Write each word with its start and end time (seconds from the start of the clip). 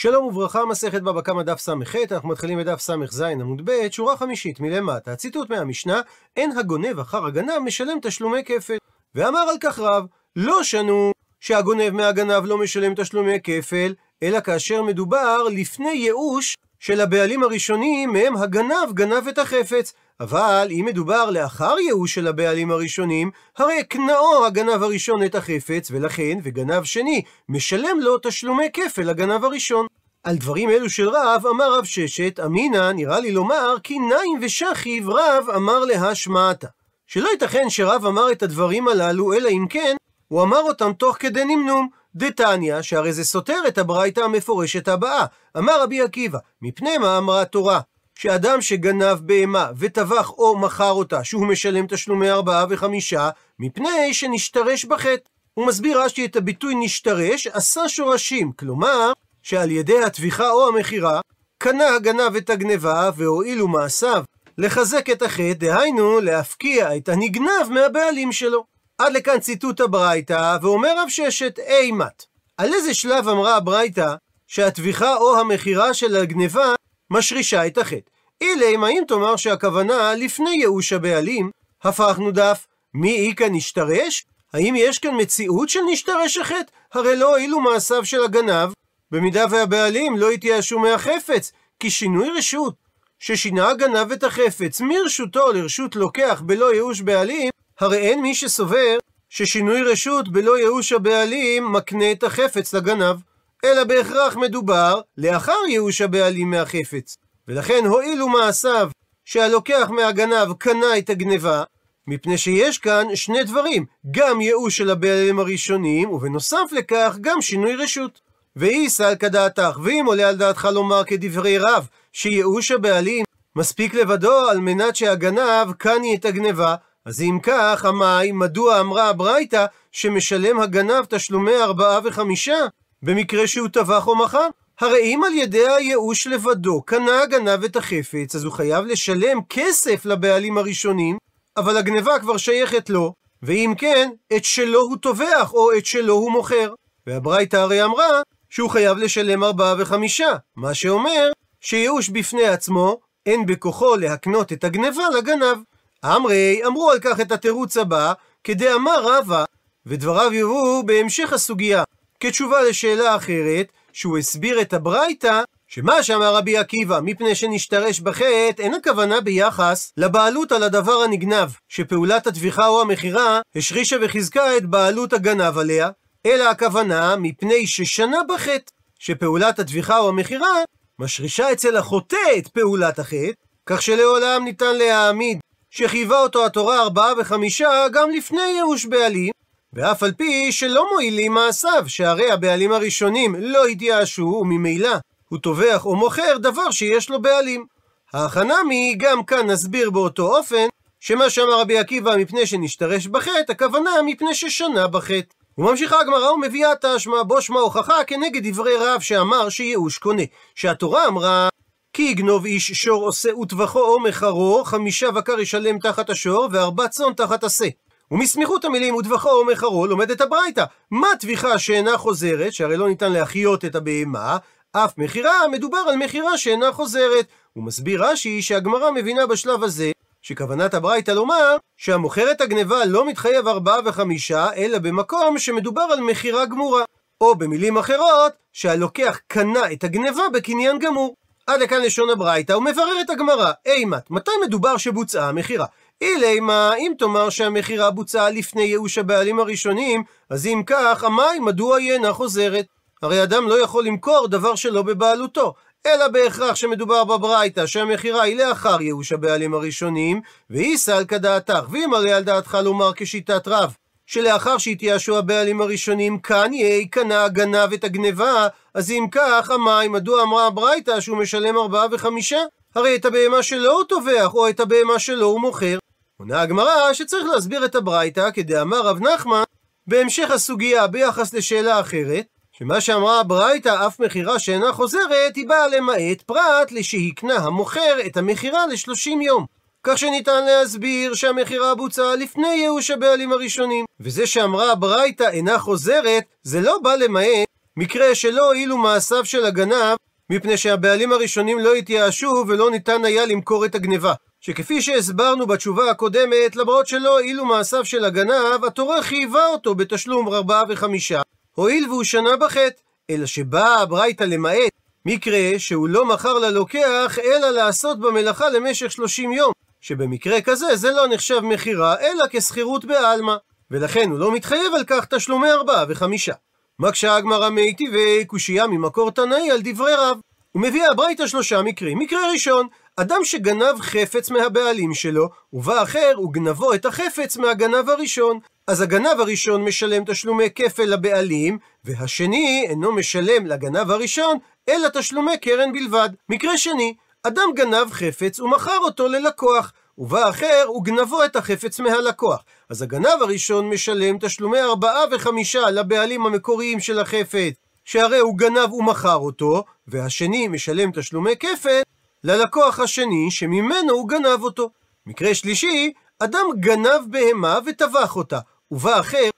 שלום 0.00 0.24
וברכה, 0.24 0.64
מסכת 0.64 1.02
בבא 1.02 1.20
קמא 1.20 1.42
דף 1.42 1.58
ס"ח, 1.58 1.96
אנחנו 2.10 2.28
מתחילים 2.28 2.58
בדף 2.58 2.80
ס"ז 2.80 3.20
עמוד 3.20 3.70
ב', 3.70 3.90
שורה 3.90 4.16
חמישית 4.16 4.60
מלמטה. 4.60 5.12
הציטוט 5.12 5.50
מהמשנה, 5.50 6.00
אין 6.36 6.58
הגונב 6.58 6.98
אחר 6.98 7.26
הגנב 7.26 7.58
משלם 7.64 7.98
תשלומי 8.02 8.44
כפל. 8.44 8.76
ואמר 9.14 9.38
על 9.38 9.56
כך 9.60 9.78
רב, 9.78 10.06
לא 10.36 10.62
שנו 10.62 11.12
שהגונב 11.40 11.90
מהגנב 11.90 12.44
לא 12.44 12.58
משלם 12.58 12.94
תשלומי 12.94 13.38
כפל, 13.44 13.94
אלא 14.22 14.40
כאשר 14.40 14.82
מדובר 14.82 15.42
לפני 15.42 15.90
ייאוש 15.90 16.56
של 16.78 17.00
הבעלים 17.00 17.42
הראשונים, 17.42 18.12
מהם 18.12 18.36
הגנב 18.36 18.92
גנב 18.94 19.28
את 19.28 19.38
החפץ. 19.38 19.92
אבל 20.20 20.68
אם 20.70 20.84
מדובר 20.88 21.30
לאחר 21.30 21.78
ייאוש 21.78 22.14
של 22.14 22.26
הבעלים 22.26 22.70
הראשונים, 22.70 23.30
הרי 23.56 23.84
קנאו 23.84 24.46
הגנב 24.46 24.82
הראשון 24.82 25.24
את 25.24 25.34
החפץ, 25.34 25.90
ולכן, 25.90 26.38
וגנב 26.42 26.84
שני, 26.84 27.22
משלם 27.48 28.00
לו 28.00 28.18
תשלומי 28.22 28.68
כפל 28.72 29.02
לגנב 29.02 29.44
הראשון. 29.44 29.86
על 30.24 30.36
דברים 30.36 30.70
אלו 30.70 30.90
של 30.90 31.08
רב, 31.08 31.46
אמר 31.46 31.78
רב 31.78 31.84
ששת, 31.84 32.40
אמינא, 32.44 32.92
נראה 32.92 33.20
לי 33.20 33.32
לומר, 33.32 33.74
כי 33.82 33.98
נעים 33.98 34.38
ושכיב 34.42 35.10
רב 35.10 35.46
אמר 35.56 35.84
להשמעתה. 35.84 36.66
שלא 37.06 37.28
ייתכן 37.28 37.70
שרב 37.70 38.06
אמר 38.06 38.32
את 38.32 38.42
הדברים 38.42 38.88
הללו, 38.88 39.32
אלא 39.32 39.48
אם 39.48 39.66
כן, 39.70 39.96
הוא 40.28 40.42
אמר 40.42 40.60
אותם 40.60 40.92
תוך 40.92 41.16
כדי 41.20 41.44
נמנום. 41.44 41.88
דתניא, 42.14 42.82
שהרי 42.82 43.12
זה 43.12 43.24
סותר 43.24 43.58
את 43.68 43.78
הברייתא 43.78 44.20
המפורשת 44.20 44.88
הבאה. 44.88 45.24
אמר 45.58 45.82
רבי 45.82 46.02
עקיבא, 46.02 46.38
מפני 46.62 46.98
מה 46.98 47.18
אמרה 47.18 47.42
התורה? 47.42 47.80
שאדם 48.20 48.62
שגנב 48.62 49.18
בהמה 49.20 49.70
וטבח 49.76 50.30
או 50.30 50.58
מכר 50.58 50.90
אותה, 50.90 51.24
שהוא 51.24 51.46
משלם 51.46 51.86
תשלומי 51.86 52.30
ארבעה 52.30 52.66
וחמישה, 52.70 53.30
מפני 53.58 54.14
שנשתרש 54.14 54.84
בחטא. 54.84 55.28
הוא 55.54 55.66
מסביר 55.66 56.02
רש"י 56.02 56.24
את 56.24 56.36
הביטוי 56.36 56.74
נשתרש, 56.74 57.46
עשה 57.46 57.88
שורשים, 57.88 58.52
כלומר, 58.52 59.12
שעל 59.42 59.70
ידי 59.70 60.02
הטביחה 60.02 60.50
או 60.50 60.68
המכירה, 60.68 61.20
קנה 61.58 61.94
הגנב 61.94 62.36
את 62.36 62.50
הגנבה, 62.50 63.10
והואילו 63.16 63.68
מעשיו 63.68 64.24
לחזק 64.58 65.10
את 65.10 65.22
החטא, 65.22 65.52
דהיינו, 65.52 66.20
להפקיע 66.20 66.96
את 66.96 67.08
הנגנב 67.08 67.68
מהבעלים 67.70 68.32
שלו. 68.32 68.64
עד 68.98 69.12
לכאן 69.12 69.38
ציטוט 69.40 69.80
הברייתא, 69.80 70.56
ואומר 70.62 71.02
רב 71.02 71.08
ששת 71.08 71.58
אימת. 71.58 72.24
על 72.56 72.74
איזה 72.74 72.94
שלב 72.94 73.28
אמרה 73.28 73.56
הברייתא 73.56 74.14
שהטביחה 74.46 75.16
או 75.16 75.40
המכירה 75.40 75.94
של 75.94 76.16
הגנבה 76.16 76.74
משרישה 77.10 77.66
את 77.66 77.78
החטא? 77.78 78.10
אילם, 78.40 78.84
האם 78.84 79.02
תאמר 79.08 79.36
שהכוונה 79.36 80.14
לפני 80.14 80.50
ייאוש 80.50 80.92
הבעלים, 80.92 81.50
הפכנו 81.82 82.30
דף, 82.30 82.66
מי 82.94 83.28
איכא 83.28 83.46
נשתרש? 83.50 84.24
האם 84.52 84.74
יש 84.76 84.98
כאן 84.98 85.20
מציאות 85.20 85.68
של 85.68 85.80
נשתרש 85.92 86.36
החטא? 86.36 86.72
הרי 86.92 87.16
לא 87.16 87.30
הועילו 87.30 87.60
מעשיו 87.60 88.04
של 88.04 88.24
הגנב, 88.24 88.72
במידה 89.10 89.44
והבעלים 89.50 90.16
לא 90.16 90.30
התייאשו 90.30 90.78
מהחפץ, 90.78 91.52
כי 91.80 91.90
שינוי 91.90 92.30
רשות, 92.30 92.74
ששינה 93.18 93.68
הגנב 93.68 94.12
את 94.12 94.24
החפץ 94.24 94.80
מרשותו 94.80 95.52
לרשות 95.52 95.96
לוקח 95.96 96.42
בלא 96.46 96.74
ייאוש 96.74 97.00
בעלים, 97.00 97.50
הרי 97.80 97.98
אין 97.98 98.22
מי 98.22 98.34
שסובר 98.34 98.98
ששינוי 99.30 99.82
רשות 99.82 100.28
בלא 100.28 100.58
ייאוש 100.58 100.92
הבעלים 100.92 101.72
מקנה 101.72 102.12
את 102.12 102.22
החפץ 102.22 102.74
לגנב, 102.74 103.16
אלא 103.64 103.84
בהכרח 103.84 104.36
מדובר 104.36 105.00
לאחר 105.18 105.58
ייאוש 105.68 106.00
הבעלים 106.00 106.50
מהחפץ. 106.50 107.16
ולכן 107.48 107.84
הועילו 107.86 108.28
מעשיו 108.28 108.90
שהלוקח 109.24 109.90
מהגנב 109.90 110.52
קנה 110.58 110.98
את 110.98 111.10
הגנבה, 111.10 111.62
מפני 112.06 112.38
שיש 112.38 112.78
כאן 112.78 113.06
שני 113.14 113.44
דברים, 113.44 113.84
גם 114.10 114.40
ייאוש 114.40 114.76
של 114.76 114.90
הבעלים 114.90 115.38
הראשונים, 115.38 116.10
ובנוסף 116.10 116.72
לכך 116.72 117.16
גם 117.20 117.42
שינוי 117.42 117.74
רשות. 117.76 118.20
ואי 118.56 118.90
סל 118.90 119.14
כדעתך, 119.14 119.78
ואם 119.82 120.04
עולה 120.06 120.28
על 120.28 120.36
דעתך 120.36 120.68
לומר 120.72 121.04
כדברי 121.04 121.58
רב, 121.58 121.88
שייאוש 122.12 122.70
הבעלים 122.70 123.24
מספיק 123.56 123.94
לבדו 123.94 124.48
על 124.50 124.58
מנת 124.58 124.96
שהגנב 124.96 125.72
קני 125.78 126.16
את 126.16 126.24
הגנבה, 126.24 126.74
אז 127.04 127.20
אם 127.20 127.38
כך, 127.42 127.84
המאי, 127.84 128.32
מדוע 128.32 128.80
אמרה 128.80 129.08
הברייתא 129.08 129.66
שמשלם 129.92 130.60
הגנב 130.60 131.04
תשלומי 131.04 131.56
ארבעה 131.56 132.00
וחמישה, 132.04 132.58
במקרה 133.02 133.46
שהוא 133.46 133.68
טבח 133.68 134.06
או 134.06 134.16
מכר? 134.16 134.48
הרי 134.80 135.00
אם 135.00 135.20
על 135.26 135.34
ידי 135.34 135.68
הייאוש 135.68 136.26
לבדו 136.26 136.82
קנה 136.82 137.22
הגנב 137.22 137.64
את 137.64 137.76
החפץ, 137.76 138.34
אז 138.34 138.44
הוא 138.44 138.52
חייב 138.52 138.84
לשלם 138.84 139.38
כסף 139.50 140.04
לבעלים 140.04 140.58
הראשונים, 140.58 141.16
אבל 141.56 141.76
הגנבה 141.76 142.18
כבר 142.18 142.36
שייכת 142.36 142.90
לו, 142.90 143.12
ואם 143.42 143.74
כן, 143.78 144.10
את 144.36 144.44
שלו 144.44 144.80
הוא 144.80 144.96
טובח, 144.96 145.52
או 145.52 145.72
את 145.72 145.86
שלו 145.86 146.14
הוא 146.14 146.32
מוכר. 146.32 146.74
והברייתא 147.06 147.56
הרי 147.56 147.84
אמרה 147.84 148.22
שהוא 148.50 148.70
חייב 148.70 148.98
לשלם 148.98 149.44
ארבעה 149.44 149.74
וחמישה, 149.78 150.36
מה 150.56 150.74
שאומר 150.74 151.30
שייאוש 151.60 152.08
בפני 152.08 152.46
עצמו, 152.46 153.00
אין 153.26 153.46
בכוחו 153.46 153.96
להקנות 153.96 154.52
את 154.52 154.64
הגנבה 154.64 155.08
לגנב. 155.18 155.58
אמרי, 156.04 156.60
אמרו 156.66 156.90
על 156.90 156.98
כך 157.00 157.20
את 157.20 157.32
התירוץ 157.32 157.76
הבא, 157.76 158.12
כדאמר 158.44 159.02
רבא, 159.02 159.44
ודבריו 159.86 160.32
יובאו 160.32 160.82
בהמשך 160.86 161.32
הסוגיה, 161.32 161.84
כתשובה 162.20 162.62
לשאלה 162.62 163.16
אחרת, 163.16 163.72
שהוא 163.92 164.18
הסביר 164.18 164.60
את 164.60 164.72
הברייתא, 164.72 165.42
שמה 165.66 166.02
שאמר 166.02 166.34
רבי 166.34 166.56
עקיבא, 166.58 167.00
מפני 167.02 167.34
שנשתרש 167.34 168.00
בחטא, 168.00 168.62
אין 168.62 168.74
הכוונה 168.74 169.20
ביחס 169.20 169.92
לבעלות 169.96 170.52
על 170.52 170.62
הדבר 170.62 170.92
הנגנב, 170.92 171.48
שפעולת 171.68 172.26
הטביחה 172.26 172.66
או 172.66 172.80
המכירה 172.80 173.40
השרישה 173.56 173.96
וחיזקה 174.02 174.56
את 174.56 174.66
בעלות 174.66 175.12
הגנב 175.12 175.58
עליה, 175.58 175.90
אלא 176.26 176.50
הכוונה 176.50 177.16
מפני 177.16 177.66
ששנה 177.66 178.18
בחטא, 178.28 178.72
שפעולת 178.98 179.58
הטביחה 179.58 179.98
או 179.98 180.08
המכירה 180.08 180.62
משרישה 180.98 181.52
אצל 181.52 181.76
החוטא 181.76 182.16
את 182.38 182.48
פעולת 182.48 182.98
החטא, 182.98 183.32
כך 183.66 183.82
שלעולם 183.82 184.44
ניתן 184.44 184.76
להעמיד 184.76 185.38
שחייבה 185.70 186.20
אותו 186.20 186.46
התורה 186.46 186.80
ארבעה 186.80 187.12
וחמישה 187.18 187.86
גם 187.92 188.10
לפני 188.10 188.42
ייאוש 188.42 188.86
בעלים, 188.86 189.37
ואף 189.72 190.02
על 190.02 190.12
פי 190.12 190.52
שלא 190.52 190.86
מועילים 190.92 191.32
מעשיו, 191.32 191.84
שהרי 191.86 192.30
הבעלים 192.30 192.72
הראשונים 192.72 193.34
לא 193.38 193.66
התייאשו, 193.66 194.38
וממילא 194.40 194.96
הוא 195.28 195.38
טובח 195.38 195.86
או 195.86 195.96
מוכר 195.96 196.36
דבר 196.38 196.70
שיש 196.70 197.10
לו 197.10 197.22
בעלים. 197.22 197.66
ההכנמי, 198.14 198.94
גם 198.98 199.24
כאן 199.24 199.50
נסביר 199.50 199.90
באותו 199.90 200.36
אופן, 200.36 200.66
שמה 201.00 201.30
שאמר 201.30 201.60
רבי 201.60 201.78
עקיבא 201.78 202.16
מפני 202.16 202.46
שנשתרש 202.46 203.06
בחטא, 203.06 203.52
הכוונה 203.52 203.90
מפני 204.06 204.34
ששנה 204.34 204.86
בחטא. 204.86 205.34
וממשיכה 205.58 206.00
הגמרא 206.00 206.30
ומביאה 206.30 206.72
את 206.72 206.84
האשמה, 206.84 207.22
בו 207.24 207.42
שמע 207.42 207.60
הוכחה 207.60 208.04
כנגד 208.06 208.48
דברי 208.48 208.76
רב 208.80 209.00
שאמר 209.00 209.48
שייאוש 209.48 209.98
קונה. 209.98 210.22
שהתורה 210.54 211.06
אמרה 211.06 211.48
כי 211.92 212.02
יגנוב 212.02 212.44
איש 212.44 212.72
שור 212.72 213.06
עושה 213.06 213.36
וטבחו 213.36 213.80
או 213.80 214.00
מחרו, 214.00 214.64
חמישה 214.64 215.10
בקר 215.10 215.40
ישלם 215.40 215.78
תחת 215.78 216.10
השור, 216.10 216.48
וארבע 216.52 216.88
צאן 216.88 217.12
תחת 217.12 217.44
השה. 217.44 217.68
ומסמיכות 218.10 218.64
המילים 218.64 218.94
וטבחו 218.94 219.30
או 219.30 219.44
מחרו 219.44 219.86
לומדת 219.86 220.20
הברייתא. 220.20 220.64
מה 220.90 221.08
טביחה 221.20 221.58
שאינה 221.58 221.98
חוזרת, 221.98 222.52
שהרי 222.52 222.76
לא 222.76 222.88
ניתן 222.88 223.12
להחיות 223.12 223.64
את 223.64 223.74
הבהמה, 223.74 224.36
אף 224.72 224.98
מכירה, 224.98 225.48
מדובר 225.50 225.78
על 225.78 225.96
מכירה 225.96 226.38
שאינה 226.38 226.72
חוזרת. 226.72 227.26
הוא 227.52 227.64
מסביר 227.64 228.04
רש"י 228.04 228.42
שהגמרא 228.42 228.90
מבינה 228.90 229.26
בשלב 229.26 229.64
הזה 229.64 229.90
שכוונת 230.22 230.74
הברייתא 230.74 231.10
לומר 231.10 231.56
שהמוכר 231.76 232.30
את 232.30 232.40
הגניבה 232.40 232.84
לא 232.84 233.08
מתחייב 233.08 233.48
ארבעה 233.48 233.78
וחמישה, 233.84 234.48
אלא 234.56 234.78
במקום 234.78 235.38
שמדובר 235.38 235.82
על 235.82 236.00
מכירה 236.00 236.46
גמורה. 236.46 236.84
או 237.20 237.34
במילים 237.34 237.78
אחרות, 237.78 238.32
שהלוקח 238.52 239.20
קנה 239.26 239.72
את 239.72 239.84
הגניבה 239.84 240.22
בקניין 240.32 240.78
גמור. 240.78 241.14
עד 241.46 241.60
לכאן 241.60 241.82
לשון 241.82 242.10
הברייתא, 242.10 242.52
ומבררת 242.52 243.10
הגמרא, 243.10 243.52
אימת, 243.66 244.10
מתי 244.10 244.30
מדובר 244.44 244.76
שבוצעה 244.76 245.28
המכירה? 245.28 245.66
אילי 246.00 246.40
מה, 246.40 246.74
אם 246.74 246.92
תאמר 246.98 247.30
שהמכירה 247.30 247.90
בוצעה 247.90 248.30
לפני 248.30 248.62
ייאוש 248.62 248.98
הבעלים 248.98 249.40
הראשונים, 249.40 250.02
אז 250.30 250.46
אם 250.46 250.62
כך, 250.66 251.04
המאי, 251.04 251.38
מדוע 251.38 251.76
היא 251.76 251.92
אינה 251.92 252.12
חוזרת? 252.12 252.66
הרי 253.02 253.22
אדם 253.22 253.48
לא 253.48 253.62
יכול 253.62 253.84
למכור 253.84 254.28
דבר 254.28 254.54
שלא 254.54 254.82
בבעלותו, 254.82 255.54
אלא 255.86 256.08
בהכרח 256.08 256.54
שמדובר 256.54 257.04
בברייתא 257.04 257.66
שהמכירה 257.66 258.22
היא 258.22 258.36
לאחר 258.36 258.82
ייאוש 258.82 259.12
הבעלים 259.12 259.54
הראשונים, 259.54 260.20
והיא 260.50 260.76
סל 260.76 261.04
כדעתך, 261.04 261.62
ואם 261.70 261.94
הרי 261.94 262.12
על 262.12 262.22
דעתך 262.22 262.58
לומר 262.62 262.90
כשיטת 262.96 263.48
רב, 263.48 263.74
שלאחר 264.06 264.58
שהתייאשו 264.58 265.18
הבעלים 265.18 265.60
הראשונים, 265.60 266.18
כאן 266.18 266.52
יהי 266.52 266.88
קנה 266.88 267.24
הגנב 267.24 267.72
את 267.72 267.84
הגנבה, 267.84 268.48
אז 268.74 268.90
אם 268.90 269.06
כך, 269.12 269.50
המים, 269.50 269.92
מדוע 269.92 270.22
אמרה 270.22 270.46
הברייתא 270.46 271.00
שהוא 271.00 271.18
משלם 271.18 271.56
ארבעה 271.56 271.86
וחמישה? 271.90 272.38
הרי 272.74 272.96
את 272.96 273.04
הבהמה 273.04 273.42
שלו 273.42 273.72
הוא 273.72 273.84
טובח, 273.84 274.34
או 274.34 274.48
את 274.48 274.60
הבהמה 274.60 274.98
שלו 274.98 275.26
הוא 275.26 275.40
מוכר. 275.40 275.78
עונה 276.20 276.40
הגמרא 276.40 276.92
שצריך 276.92 277.26
להסביר 277.34 277.64
את 277.64 277.74
הברייתא, 277.74 278.30
כדאמר 278.30 278.80
רב 278.80 279.00
נחמן, 279.00 279.42
בהמשך 279.86 280.30
הסוגיה 280.30 280.86
ביחס 280.86 281.34
לשאלה 281.34 281.80
אחרת, 281.80 282.26
שמה 282.52 282.80
שאמרה 282.80 283.20
הברייתא, 283.20 283.86
אף 283.86 284.00
מכירה 284.00 284.38
שאינה 284.38 284.72
חוזרת, 284.72 285.36
היא 285.36 285.48
באה 285.48 285.68
למעט 285.68 286.22
פרט 286.26 286.72
לשהקנה 286.72 287.34
המוכר 287.34 288.06
את 288.06 288.16
המכירה 288.16 288.66
לשלושים 288.66 289.20
יום. 289.20 289.46
כך 289.82 289.98
שניתן 289.98 290.44
להסביר 290.44 291.14
שהמכירה 291.14 291.74
בוצעה 291.74 292.16
לפני 292.16 292.48
ייאוש 292.48 292.90
הבעלים 292.90 293.32
הראשונים. 293.32 293.84
וזה 294.00 294.26
שאמרה 294.26 294.72
הברייתא 294.72 295.24
אינה 295.30 295.58
חוזרת, 295.58 296.24
זה 296.42 296.60
לא 296.60 296.78
בא 296.82 296.94
למעט 296.94 297.48
מקרה 297.76 298.14
שלא 298.14 298.46
הועילו 298.46 298.76
מעשיו 298.76 299.24
של 299.24 299.44
הגנב, 299.44 299.96
מפני 300.30 300.56
שהבעלים 300.56 301.12
הראשונים 301.12 301.58
לא 301.58 301.74
התייאשו 301.74 302.44
ולא 302.48 302.70
ניתן 302.70 303.04
היה 303.04 303.26
למכור 303.26 303.64
את 303.64 303.74
הגניבה. 303.74 304.14
שכפי 304.48 304.82
שהסברנו 304.82 305.46
בתשובה 305.46 305.90
הקודמת, 305.90 306.56
למרות 306.56 306.86
שלא 306.86 307.18
הועילו 307.18 307.44
מעשיו 307.44 307.84
של 307.84 308.04
הגנב, 308.04 308.64
התורה 308.66 309.02
חייבה 309.02 309.46
אותו 309.46 309.74
בתשלום 309.74 310.34
ארבעה 310.34 310.62
וחמישה, 310.68 311.22
הואיל 311.54 311.88
והוא 311.88 312.04
שנה 312.04 312.36
בחטא. 312.36 312.82
אלא 313.10 313.26
שבאה 313.26 313.80
הברייתא 313.80 314.24
למעט 314.24 314.72
מקרה 315.06 315.58
שהוא 315.58 315.88
לא 315.88 316.04
מכר 316.04 316.38
ללוקח, 316.38 317.18
אלא 317.24 317.50
לעשות 317.50 318.00
במלאכה 318.00 318.50
למשך 318.50 318.92
שלושים 318.92 319.32
יום. 319.32 319.52
שבמקרה 319.80 320.40
כזה 320.40 320.76
זה 320.76 320.90
לא 320.90 321.08
נחשב 321.08 321.40
מכירה, 321.40 322.00
אלא 322.00 322.24
כשכירות 322.30 322.84
בעלמא. 322.84 323.36
ולכן 323.70 324.10
הוא 324.10 324.18
לא 324.18 324.32
מתחייב 324.32 324.74
על 324.74 324.84
כך 324.86 325.04
תשלומי 325.04 325.50
ארבעה 325.50 325.84
וחמישה. 325.88 326.34
מקשה 326.78 327.16
הגמרא 327.16 327.48
טבעי 327.78 328.24
קושייה 328.24 328.66
ממקור 328.66 329.10
תנאי 329.10 329.50
על 329.50 329.60
דברי 329.64 329.94
רב. 329.94 330.18
הוא 330.52 330.62
מביא 330.62 330.82
הברייתא 330.90 331.26
שלושה 331.26 331.62
מקרים. 331.62 331.98
מקרה 331.98 332.30
ראשון, 332.32 332.66
אדם 333.00 333.24
שגנב 333.24 333.80
חפץ 333.80 334.30
מהבעלים 334.30 334.94
שלו, 334.94 335.28
ובא 335.52 335.82
אחר 335.82 336.12
וגנבו 336.24 336.74
את 336.74 336.86
החפץ 336.86 337.36
מהגנב 337.36 337.90
הראשון. 337.90 338.38
אז 338.66 338.80
הגנב 338.80 339.20
הראשון 339.20 339.64
משלם 339.64 340.04
תשלומי 340.04 340.50
כפל 340.54 340.84
לבעלים, 340.84 341.58
והשני 341.84 342.66
אינו 342.68 342.92
משלם 342.92 343.46
לגנב 343.46 343.90
הראשון, 343.90 344.38
אלא 344.68 344.88
תשלומי 344.88 345.38
קרן 345.38 345.72
בלבד. 345.72 346.08
מקרה 346.28 346.58
שני, 346.58 346.94
אדם 347.22 347.48
גנב 347.56 347.90
חפץ 347.90 348.40
ומכר 348.40 348.78
אותו 348.78 349.08
ללקוח. 349.08 349.72
ובא 349.98 350.28
אחר 350.28 350.66
וגנבו 350.76 351.24
את 351.24 351.36
החפץ 351.36 351.80
מהלקוח. 351.80 352.44
אז 352.70 352.82
הגנב 352.82 353.22
הראשון 353.22 353.70
משלם 353.70 354.18
תשלומי 354.20 354.60
ארבעה 354.60 355.04
וחמישה 355.10 355.70
לבעלים 355.70 356.26
המקוריים 356.26 356.80
של 356.80 356.98
החפץ, 356.98 357.54
שהרי 357.84 358.18
הוא 358.18 358.38
גנב 358.38 358.72
ומכר 358.72 359.16
אותו, 359.16 359.64
והשני 359.88 360.48
משלם 360.48 360.90
תשלומי 360.92 361.36
כפל 361.36 361.80
ללקוח 362.24 362.80
השני 362.80 363.30
שממנו 363.30 363.92
הוא 363.92 364.08
גנב 364.08 364.42
אותו. 364.42 364.70
מקרה 365.06 365.34
שלישי, 365.34 365.92
אדם 366.18 366.44
גנב 366.60 367.00
בהמה 367.10 367.58
וטבח 367.66 368.16
אותה, 368.16 368.38
ובא 368.70 369.00
אחר 369.00 369.30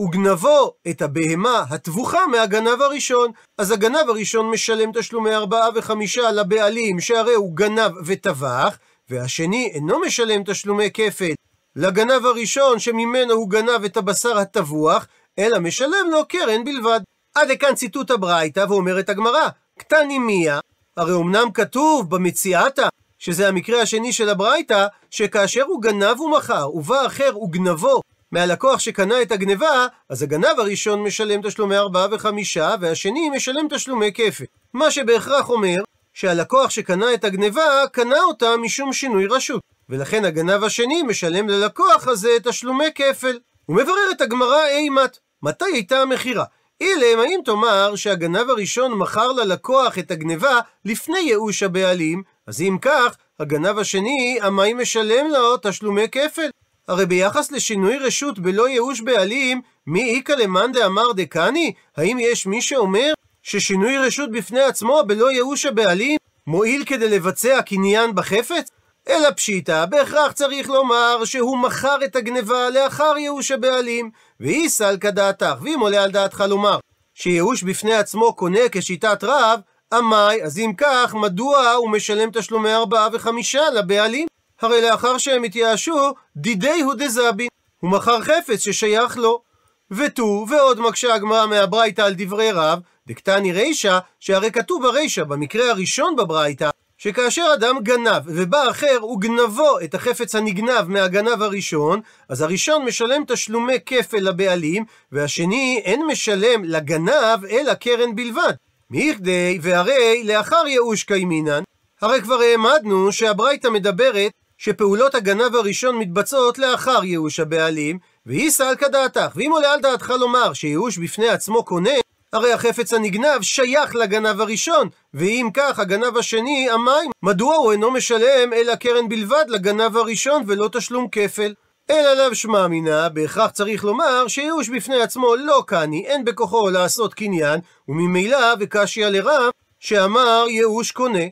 וגנבו 0.00 0.72
את 0.90 1.02
הבהמה 1.02 1.64
הטבוחה 1.70 2.26
מהגנב 2.26 2.82
הראשון. 2.82 3.30
אז 3.58 3.70
הגנב 3.70 4.08
הראשון 4.08 4.50
משלם 4.50 4.92
תשלומי 4.92 5.34
ארבעה 5.34 5.68
וחמישה 5.74 6.30
לבעלים, 6.30 7.00
שהרי 7.00 7.34
הוא 7.34 7.56
גנב 7.56 7.92
וטבח, 8.06 8.78
והשני 9.10 9.70
אינו 9.74 10.00
משלם 10.00 10.42
תשלומי 10.44 10.90
כפל 10.94 11.32
לגנב 11.76 12.26
הראשון 12.26 12.78
שממנו 12.78 13.32
הוא 13.32 13.50
גנב 13.50 13.84
את 13.84 13.96
הבשר 13.96 14.38
הטבוח, 14.38 15.06
אלא 15.38 15.58
משלם 15.58 16.10
לו 16.10 16.28
קרן 16.28 16.64
בלבד. 16.64 17.00
עד 17.34 17.48
לכאן 17.48 17.74
ציטוט 17.74 18.10
הברייתא, 18.10 18.64
ואומרת 18.68 19.08
הגמרא, 19.08 19.48
קטני 19.78 20.18
מיה, 20.18 20.60
הרי 20.96 21.14
אמנם 21.14 21.50
כתוב 21.54 22.10
במציאתה, 22.10 22.88
שזה 23.18 23.48
המקרה 23.48 23.82
השני 23.82 24.12
של 24.12 24.28
הברייתא, 24.28 24.86
שכאשר 25.10 25.62
הוא 25.62 25.82
גנב 25.82 26.20
ומכר, 26.20 26.70
ובא 26.74 27.06
אחר 27.06 27.42
וגנבו 27.42 28.00
מהלקוח 28.32 28.80
שקנה 28.80 29.22
את 29.22 29.32
הגניבה, 29.32 29.86
אז 30.08 30.22
הגנב 30.22 30.54
הראשון 30.58 31.02
משלם 31.02 31.42
תשלומי 31.42 31.76
ארבעה 31.76 32.06
וחמישה, 32.10 32.74
והשני 32.80 33.30
משלם 33.30 33.66
תשלומי 33.70 34.12
כפל. 34.14 34.44
מה 34.74 34.90
שבהכרח 34.90 35.50
אומר 35.50 35.82
שהלקוח 36.14 36.70
שקנה 36.70 37.14
את 37.14 37.24
הגניבה, 37.24 37.82
קנה 37.92 38.20
אותה 38.22 38.56
משום 38.56 38.92
שינוי 38.92 39.26
רשות. 39.26 39.60
ולכן 39.88 40.24
הגנב 40.24 40.64
השני 40.64 41.02
משלם 41.02 41.48
ללקוח 41.48 42.08
הזה 42.08 42.30
תשלומי 42.42 42.92
כפל. 42.94 43.38
ומבררת 43.68 44.20
הגמרא 44.20 44.66
אימת, 44.66 45.18
מתי 45.42 45.64
הייתה 45.72 45.98
המכירה? 45.98 46.44
אילם, 46.80 47.18
האם 47.18 47.40
תאמר 47.44 47.96
שהגנב 47.96 48.50
הראשון 48.50 48.92
מכר 48.92 49.32
ללקוח 49.32 49.98
את 49.98 50.10
הגניבה 50.10 50.60
לפני 50.84 51.18
ייאוש 51.18 51.62
הבעלים, 51.62 52.22
אז 52.46 52.60
אם 52.60 52.78
כך, 52.80 53.16
הגנב 53.40 53.78
השני, 53.78 54.38
עמי 54.42 54.74
משלם 54.74 55.26
לו 55.30 55.56
תשלומי 55.62 56.08
כפל. 56.12 56.50
הרי 56.88 57.06
ביחס 57.06 57.52
לשינוי 57.52 57.98
רשות 57.98 58.38
בלא 58.38 58.68
ייאוש 58.68 59.00
בעלים, 59.00 59.60
מי 59.86 60.16
איכא 60.16 60.32
למאן 60.32 60.72
דאמר 60.72 61.12
דקני? 61.12 61.72
האם 61.96 62.18
יש 62.20 62.46
מי 62.46 62.62
שאומר 62.62 63.12
ששינוי 63.42 63.98
רשות 63.98 64.30
בפני 64.30 64.60
עצמו 64.60 65.02
בלא 65.06 65.30
ייאוש 65.30 65.66
הבעלים 65.66 66.18
מועיל 66.46 66.84
כדי 66.84 67.08
לבצע 67.08 67.62
קניין 67.62 68.14
בחפץ? 68.14 68.70
אלא 69.08 69.30
פשיטא, 69.30 69.84
בהכרח 69.86 70.32
צריך 70.32 70.68
לומר 70.68 71.24
שהוא 71.24 71.58
מכר 71.58 71.96
את 72.04 72.16
הגניבה 72.16 72.70
לאחר 72.70 73.14
ייאוש 73.18 73.50
הבעלים, 73.50 74.10
ואי 74.40 74.68
סלקא 74.68 75.10
דעתך, 75.10 75.54
ואם 75.62 75.80
עולה 75.80 76.02
על 76.02 76.10
דעתך 76.10 76.44
לומר 76.48 76.78
שייאוש 77.14 77.62
בפני 77.62 77.94
עצמו 77.94 78.34
קונה 78.34 78.60
כשיטת 78.72 79.24
רב, 79.24 79.60
עמי, 79.92 80.42
אז 80.44 80.58
אם 80.58 80.72
כך, 80.78 81.14
מדוע 81.14 81.70
הוא 81.70 81.90
משלם 81.90 82.30
תשלומי 82.30 82.74
ארבעה 82.74 83.08
וחמישה 83.12 83.70
לבעלים? 83.74 84.26
הרי 84.60 84.82
לאחר 84.82 85.18
שהם 85.18 85.42
התייאשו, 85.42 86.12
דידי 86.36 86.80
הוא 86.80 86.94
דזבין. 86.94 87.48
הוא 87.80 87.90
מכר 87.90 88.20
חפץ 88.20 88.60
ששייך 88.60 89.16
לו. 89.16 89.42
ותו, 89.90 90.46
ועוד 90.48 90.80
מקשה 90.80 91.14
הגמרא 91.14 91.46
מהברייתא 91.46 92.02
על 92.02 92.14
דברי 92.16 92.50
רב, 92.50 92.78
דקתני 93.06 93.52
רישא, 93.52 93.98
שהרי 94.20 94.50
כתוב 94.50 94.82
ברישא, 94.82 95.24
במקרה 95.24 95.70
הראשון 95.70 96.16
בברייתא, 96.16 96.70
שכאשר 97.08 97.46
אדם 97.54 97.76
גנב 97.82 98.22
ובא 98.24 98.70
אחר 98.70 99.04
וגנבו 99.04 99.80
את 99.84 99.94
החפץ 99.94 100.34
הנגנב 100.34 100.88
מהגנב 100.88 101.42
הראשון, 101.42 102.00
אז 102.28 102.42
הראשון 102.42 102.84
משלם 102.84 103.22
תשלומי 103.28 103.76
כפל 103.86 104.16
לבעלים, 104.16 104.84
והשני 105.12 105.82
אין 105.84 106.06
משלם 106.06 106.64
לגנב 106.64 107.44
אלא 107.50 107.74
קרן 107.74 108.16
בלבד. 108.16 108.52
מכדי 108.90 109.58
והרי 109.62 110.24
לאחר 110.24 110.66
ייאוש 110.66 111.04
קיימינן, 111.04 111.62
הרי 112.02 112.22
כבר 112.22 112.40
העמדנו 112.40 113.12
שהברייתא 113.12 113.68
מדברת 113.68 114.32
שפעולות 114.58 115.14
הגנב 115.14 115.54
הראשון 115.54 115.98
מתבצעות 115.98 116.58
לאחר 116.58 117.04
ייאוש 117.04 117.40
הבעלים, 117.40 117.98
והיא 118.26 118.50
סלקא 118.50 118.88
דעתך, 118.88 119.32
ואם 119.36 119.50
עולה 119.52 119.72
על 119.72 119.80
דעתך 119.80 120.12
לומר 120.20 120.52
שייאוש 120.52 120.98
בפני 120.98 121.28
עצמו 121.28 121.64
קונה, 121.64 121.90
הרי 122.36 122.52
החפץ 122.52 122.92
הנגנב 122.92 123.42
שייך 123.42 123.94
לגנב 123.94 124.40
הראשון, 124.40 124.88
ואם 125.14 125.48
כך 125.54 125.78
הגנב 125.78 126.16
השני, 126.16 126.70
המים, 126.70 127.10
מדוע 127.22 127.56
הוא 127.56 127.72
אינו 127.72 127.90
משלם 127.90 128.52
אלא 128.52 128.74
קרן 128.74 129.08
בלבד 129.08 129.44
לגנב 129.48 129.96
הראשון 129.96 130.42
ולא 130.46 130.68
תשלום 130.72 131.08
כפל? 131.12 131.54
אלא 131.90 132.12
לאו 132.12 132.34
שמע 132.34 132.66
מינה, 132.66 133.08
בהכרח 133.08 133.50
צריך 133.50 133.84
לומר 133.84 134.28
שייאוש 134.28 134.68
בפני 134.68 135.02
עצמו 135.02 135.36
לא 135.36 135.64
קני, 135.66 136.04
אין 136.06 136.24
בכוחו 136.24 136.70
לעשות 136.70 137.14
קניין, 137.14 137.60
וממילא 137.88 138.54
וקשיא 138.60 139.06
לרב, 139.06 139.50
שאמר 139.80 140.44
ייאוש 140.48 140.90
קונה. 140.90 141.24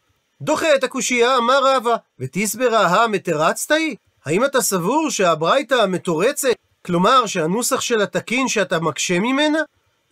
דוחה 0.43 0.75
את 0.75 0.85
הקושייה, 0.85 1.37
אמר 1.37 1.61
רבא, 1.65 1.97
ותסברה 2.19 2.87
המתרצת 2.87 3.71
היא? 3.71 3.97
האם 4.27 4.45
אתה 4.45 4.61
סבור 4.61 5.11
שהברייתא 5.11 5.75
המתורצת, 5.75 6.55
כלומר 6.87 7.27
שהנוסח 7.27 7.81
של 7.81 8.01
התקין 8.01 8.49
שאתה 8.49 8.81
מקשה 8.81 9.19
ממנה? 9.19 9.59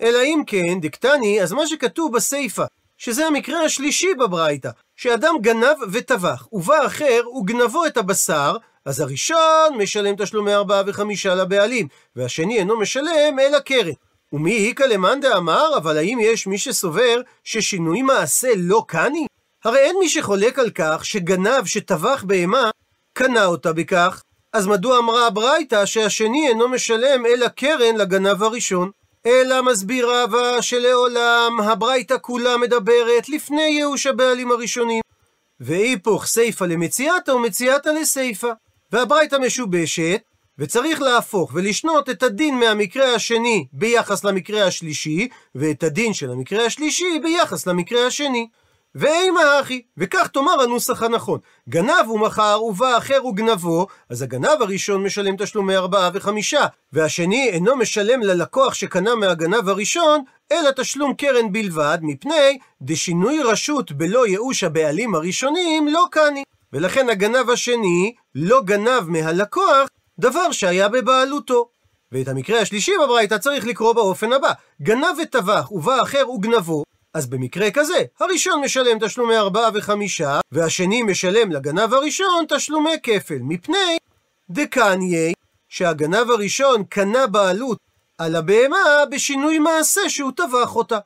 אלא 0.02 0.22
אם 0.22 0.42
כן, 0.46 0.80
דקטני, 0.80 1.42
אז 1.42 1.52
מה 1.52 1.66
שכתוב 1.66 2.12
בסיפא, 2.12 2.64
שזה 2.98 3.26
המקרה 3.26 3.64
השלישי 3.64 4.14
בברייתא, 4.14 4.70
שאדם 4.96 5.34
גנב 5.40 5.76
וטבח, 5.92 6.46
ובא 6.52 6.86
אחר 6.86 7.20
וגנבו 7.40 7.86
את 7.86 7.96
הבשר, 7.96 8.56
אז 8.84 9.00
הראשון 9.00 9.76
משלם 9.78 10.14
תשלומי 10.16 10.54
ארבעה 10.54 10.82
וחמישה 10.86 11.34
לבעלים, 11.34 11.88
והשני 12.16 12.58
אינו 12.58 12.78
משלם 12.78 13.38
אלא 13.40 13.58
קרן. 13.58 13.92
ומי 14.32 14.68
איכא 14.68 14.82
למאן 14.82 15.20
דאמר, 15.20 15.76
אבל 15.76 15.96
האם 15.96 16.18
יש 16.22 16.46
מי 16.46 16.58
שסובר 16.58 17.20
ששינוי 17.44 18.02
מעשה 18.02 18.48
לא 18.56 18.84
קני? 18.88 19.26
הרי 19.64 19.78
אין 19.78 19.96
מי 20.00 20.08
שחולק 20.08 20.58
על 20.58 20.70
כך 20.70 21.04
שגנב 21.04 21.64
שטבח 21.64 22.24
בהמה, 22.26 22.70
קנה 23.12 23.46
אותה 23.46 23.72
בכך, 23.72 24.22
אז 24.52 24.66
מדוע 24.66 24.98
אמרה 24.98 25.26
הברייתא 25.26 25.86
שהשני 25.86 26.48
אינו 26.48 26.68
משלם 26.68 27.26
אלא 27.26 27.48
קרן 27.48 27.96
לגנב 27.96 28.42
הראשון? 28.42 29.01
אלא 29.26 29.62
מסביר 29.62 30.10
רבא 30.10 30.60
שלעולם 30.60 31.60
הברייתא 31.60 32.16
כולה 32.20 32.56
מדברת 32.56 33.28
לפני 33.28 33.62
ייאוש 33.62 34.06
הבעלים 34.06 34.50
הראשונים. 34.50 35.00
והיפוך 35.60 36.26
סיפא 36.26 36.64
למציאתא 36.64 37.30
ומציאתא 37.30 37.88
לסיפא. 37.88 38.52
והברייתא 38.92 39.36
משובשת, 39.36 40.20
וצריך 40.58 41.02
להפוך 41.02 41.50
ולשנות 41.54 42.10
את 42.10 42.22
הדין 42.22 42.58
מהמקרה 42.58 43.14
השני 43.14 43.66
ביחס 43.72 44.24
למקרה 44.24 44.66
השלישי, 44.66 45.28
ואת 45.54 45.82
הדין 45.82 46.14
של 46.14 46.30
המקרה 46.30 46.66
השלישי 46.66 47.18
ביחס 47.22 47.66
למקרה 47.66 48.06
השני. 48.06 48.48
ואימה 48.94 49.60
אחי, 49.60 49.82
וכך 49.98 50.28
תאמר 50.28 50.60
הנוסח 50.62 51.02
הנכון. 51.02 51.38
גנב 51.68 52.06
הוא 52.06 52.20
מכר 52.20 52.60
ובא 52.62 52.98
אחר 52.98 53.26
וגנבו, 53.26 53.86
אז 54.08 54.22
הגנב 54.22 54.62
הראשון 54.62 55.02
משלם 55.04 55.36
תשלומי 55.36 55.76
ארבעה 55.76 56.10
וחמישה, 56.14 56.66
והשני 56.92 57.48
אינו 57.48 57.76
משלם 57.76 58.20
ללקוח 58.20 58.74
שקנה 58.74 59.14
מהגנב 59.14 59.68
הראשון, 59.68 60.24
אלא 60.52 60.70
תשלום 60.76 61.14
קרן 61.14 61.52
בלבד, 61.52 61.98
מפני 62.02 62.58
דשינוי 62.82 63.42
רשות 63.42 63.92
בלא 63.92 64.26
ייאוש 64.26 64.64
הבעלים 64.64 65.14
הראשונים 65.14 65.88
לא 65.88 66.04
קני. 66.10 66.42
ולכן 66.72 67.08
הגנב 67.08 67.50
השני 67.50 68.14
לא 68.34 68.62
גנב 68.64 69.02
מהלקוח 69.06 69.88
דבר 70.18 70.52
שהיה 70.52 70.88
בבעלותו. 70.88 71.68
ואת 72.12 72.28
המקרה 72.28 72.60
השלישי 72.60 72.92
בברייתא 73.04 73.38
צריך 73.38 73.66
לקרוא 73.66 73.92
באופן 73.92 74.32
הבא: 74.32 74.52
גנב 74.82 75.18
וטבח 75.22 75.72
ובא 75.72 76.02
אחר 76.02 76.30
וגנבו. 76.30 76.82
אז 77.14 77.26
במקרה 77.26 77.70
כזה, 77.70 78.02
הראשון 78.20 78.60
משלם 78.60 78.98
תשלומי 79.06 79.36
ארבעה 79.36 79.70
וחמישה, 79.74 80.40
והשני 80.52 81.02
משלם 81.02 81.52
לגנב 81.52 81.94
הראשון 81.94 82.44
תשלומי 82.48 82.96
כפל, 83.02 83.38
מפני 83.40 83.96
דקניה, 84.50 85.32
שהגנב 85.68 86.30
הראשון 86.30 86.84
קנה 86.84 87.26
בעלות 87.26 87.78
על 88.18 88.36
הבהמה 88.36 89.04
בשינוי 89.10 89.58
מעשה 89.58 90.08
שהוא 90.08 90.32
טבח 90.36 90.76
אותה. 90.76 90.98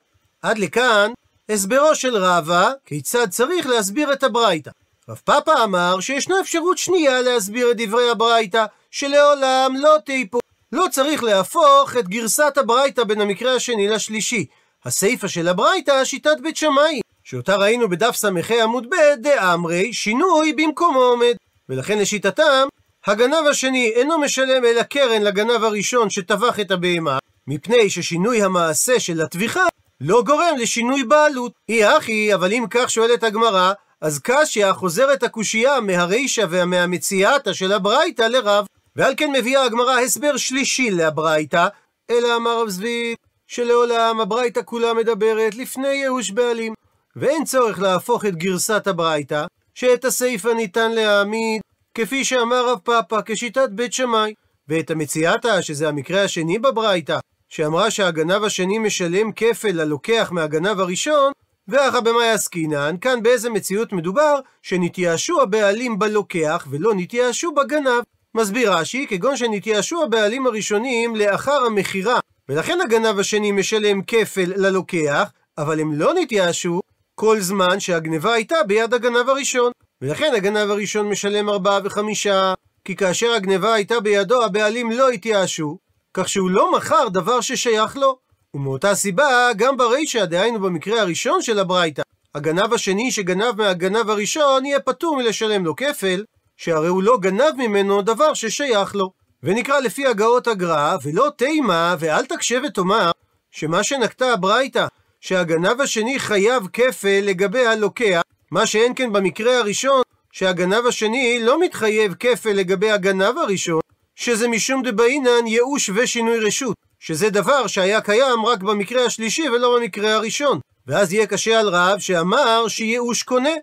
עד 0.43 0.59
לכאן 0.59 1.13
הסברו 1.49 1.95
של 1.95 2.17
רבא 2.17 2.73
כיצד 2.85 3.31
צריך 3.31 3.67
להסביר 3.67 4.13
את 4.13 4.23
הברייתא. 4.23 4.71
רב 5.09 5.21
פאפא 5.25 5.65
אמר 5.65 6.01
שישנה 6.01 6.41
אפשרות 6.41 6.79
שנייה 6.79 7.21
להסביר 7.21 7.71
את 7.71 7.77
דברי 7.77 8.11
הברייתא, 8.11 8.65
שלעולם 8.91 9.75
לא 9.79 9.97
תיפו. 10.05 10.39
לא 10.73 10.87
צריך 10.91 11.23
להפוך 11.23 11.97
את 11.99 12.09
גרסת 12.09 12.59
הברייתא 12.59 13.05
בין 13.05 13.21
המקרה 13.21 13.55
השני 13.55 13.89
לשלישי. 13.89 14.47
הסיפא 14.87 15.29
של 15.29 15.49
הברייתא 15.49 16.05
שיטת 16.05 16.37
בית 16.43 16.57
שמאי, 16.57 17.01
שאותה 17.25 17.57
ראינו 17.57 17.89
בדף 17.89 18.17
ס"ה 18.17 18.29
עמוד 18.63 18.87
ב' 18.91 18.95
דאמרי, 19.21 19.93
שינוי 19.93 20.53
במקומו 20.53 21.01
עומד. 21.01 21.35
ולכן 21.69 21.99
לשיטתם, 21.99 22.69
הגנב 23.07 23.47
השני 23.51 23.93
אינו 23.95 24.19
משלם 24.19 24.65
אלא 24.65 24.83
קרן 24.83 25.23
לגנב 25.23 25.65
הראשון 25.65 26.11
שטבח 26.11 26.61
את 26.61 26.71
הבהמה, 26.71 27.19
מפני 27.47 27.91
ששינוי 27.91 28.43
המעשה 28.43 29.01
של 29.01 29.21
הטביחה 29.21 29.65
לא 30.01 30.23
גורם 30.27 30.57
לשינוי 30.59 31.05
בעלות. 31.05 31.53
אי 31.69 31.97
אחי, 31.97 32.35
אבל 32.35 32.53
אם 32.53 32.65
כך 32.71 32.91
שואלת 32.91 33.23
הגמרא, 33.23 33.73
אז 34.01 34.21
קשיא 34.23 34.73
חוזרת 34.73 35.23
הקושייה 35.23 35.81
מהרישא 35.81 36.45
ומהמציאתא 36.51 37.53
של 37.53 37.73
הברייתא 37.73 38.23
לרב. 38.23 38.67
ועל 38.97 39.15
כן 39.17 39.33
מביאה 39.33 39.65
הגמרא 39.65 39.99
הסבר 39.99 40.37
שלישי 40.37 40.91
לברייתא, 40.91 41.69
אלא 42.11 42.37
אמר 42.37 42.63
רב 42.63 42.69
זביד, 42.69 43.17
שלעולם 43.47 44.21
הברייתא 44.21 44.61
כולה 44.65 44.95
מדברת 44.95 45.55
לפני 45.55 45.89
ייאוש 45.89 46.31
בעלים. 46.31 46.75
ואין 47.17 47.45
צורך 47.45 47.81
להפוך 47.81 48.25
את 48.27 48.37
גרסת 48.37 48.87
הברייתא, 48.87 49.47
שאת 49.75 50.05
הסיפא 50.05 50.49
ניתן 50.49 50.93
להעמיד, 50.93 51.61
כפי 51.95 52.25
שאמר 52.25 52.69
רב 52.69 52.79
פאפא, 52.79 53.21
כשיטת 53.27 53.69
בית 53.71 53.93
שמאי. 53.93 54.35
ואת 54.69 54.91
המציאתא, 54.91 55.63
שזה 55.63 55.89
המקרה 55.89 56.23
השני 56.23 56.59
בברייתא, 56.59 57.19
שאמרה 57.49 57.91
שהגנב 57.91 58.45
השני 58.45 58.79
משלם 58.79 59.33
כפל 59.33 59.73
ללוקח 59.73 60.29
מהגנב 60.33 60.81
הראשון, 60.81 61.33
ואחא 61.69 62.01
במאי 62.01 62.31
עסקינן, 62.31 62.97
כאן 63.01 63.23
באיזה 63.23 63.51
מציאות 63.51 63.93
מדובר, 63.93 64.41
שנתייאשו 64.63 65.43
הבעלים 65.43 65.99
בלוקח 65.99 66.67
ולא 66.71 66.95
נתייאשו 66.95 67.53
בגנב. 67.53 68.03
מסביר 68.35 68.73
רש"י, 68.73 69.07
כגון 69.09 69.37
שנתייאשו 69.37 70.03
הבעלים 70.03 70.47
הראשונים 70.47 71.17
לאחר 71.17 71.65
המכירה, 71.67 72.21
ולכן 72.49 72.79
הגנב 72.81 73.19
השני 73.19 73.53
משלם 73.53 74.03
כפל 74.03 74.53
ללוקח, 74.57 75.31
אבל 75.59 75.81
הם 75.81 75.93
לא 75.93 76.15
נתייאשו 76.15 76.81
כל 77.15 77.41
זמן 77.41 77.81
שהגנבה 77.81 78.33
הייתה 78.33 78.57
ביד 78.67 78.95
הגנב 78.95 79.29
הראשון. 79.29 79.73
ולכן 80.03 80.33
הגנב 80.37 80.71
הראשון 80.71 81.09
משלם 81.09 81.49
ארבעה 81.49 81.81
וחמישה, 81.85 82.55
כי 82.85 82.97
כאשר 82.97 83.33
הגנבה 83.33 83.75
הייתה 83.75 84.01
בידו, 84.01 84.45
הבעלים 84.45 84.91
לא 84.91 85.09
התייאשו, 85.09 85.79
כך 86.15 86.29
שהוא 86.29 86.51
לא 86.51 86.73
מכר 86.73 87.09
דבר 87.09 87.41
ששייך 87.41 87.97
לו. 87.97 88.19
ומאותה 88.55 88.95
סיבה, 88.95 89.51
גם 89.57 89.77
ברישא, 89.77 90.25
דהיינו 90.25 90.61
במקרה 90.61 91.01
הראשון 91.01 91.43
של 91.43 91.59
הברייתא, 91.59 92.03
הגנב 92.35 92.73
השני 92.73 93.11
שגנב 93.11 93.63
מהגנב 93.63 94.11
הראשון 94.11 94.67
יהיה 94.67 94.81
פטור 94.81 95.17
מלשלם 95.17 95.65
לו 95.65 95.77
כפל, 95.77 96.25
שהרי 96.57 96.89
הוא 96.89 97.03
לא 97.03 97.19
גנב 97.21 97.53
ממנו 97.57 98.03
דבר 98.03 98.35
ששייך 98.35 98.95
לו. 98.95 99.11
ונקרא 99.47 99.81
לפי 99.81 100.07
הגאות 100.07 100.47
הגר"א, 100.47 100.97
ולא 101.03 101.31
תימה, 101.37 101.97
ואל 101.99 102.27
תקשה 102.27 102.59
ותאמר, 102.67 103.11
שמה 103.51 103.83
שנקטה 103.83 104.33
הברייתא, 104.33 104.87
שהגנב 105.21 105.81
השני 105.81 106.19
חייב 106.19 106.69
כפל 106.73 107.21
לגבי 107.23 107.67
הלוקח, 107.67 108.21
מה 108.51 108.67
שאין 108.67 108.93
כן 108.97 109.13
במקרה 109.13 109.59
הראשון, 109.59 110.03
שהגנב 110.33 110.87
השני 110.87 111.39
לא 111.43 111.61
מתחייב 111.61 112.15
כפל 112.15 112.53
לגבי 112.53 112.91
הגנב 112.91 113.39
הראשון, 113.39 113.81
שזה 114.15 114.49
משום 114.49 114.83
דבעינן 114.83 115.47
ייאוש 115.47 115.91
ושינוי 115.95 116.39
רשות, 116.39 116.77
שזה 117.01 117.31
דבר 117.31 117.67
שהיה 117.67 118.01
קיים 118.01 118.47
רק 118.47 118.63
במקרה 118.63 119.05
השלישי 119.05 119.49
ולא 119.49 119.79
במקרה 119.79 120.15
הראשון. 120.15 120.59
ואז 120.87 121.13
יהיה 121.13 121.27
קשה 121.27 121.61
על 121.61 121.69
רב 121.69 121.99
שאמר 121.99 122.69
שייאוש 122.69 123.23
קונה. 123.23 123.55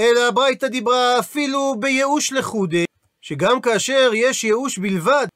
אלא 0.00 0.28
הברייתא 0.28 0.68
דיברה 0.68 1.18
אפילו 1.18 1.74
בייאוש 1.78 2.32
לחודי, 2.32 2.84
שגם 3.22 3.60
כאשר 3.60 4.10
יש 4.14 4.44
ייאוש 4.44 4.78
בלבד, 4.78 5.26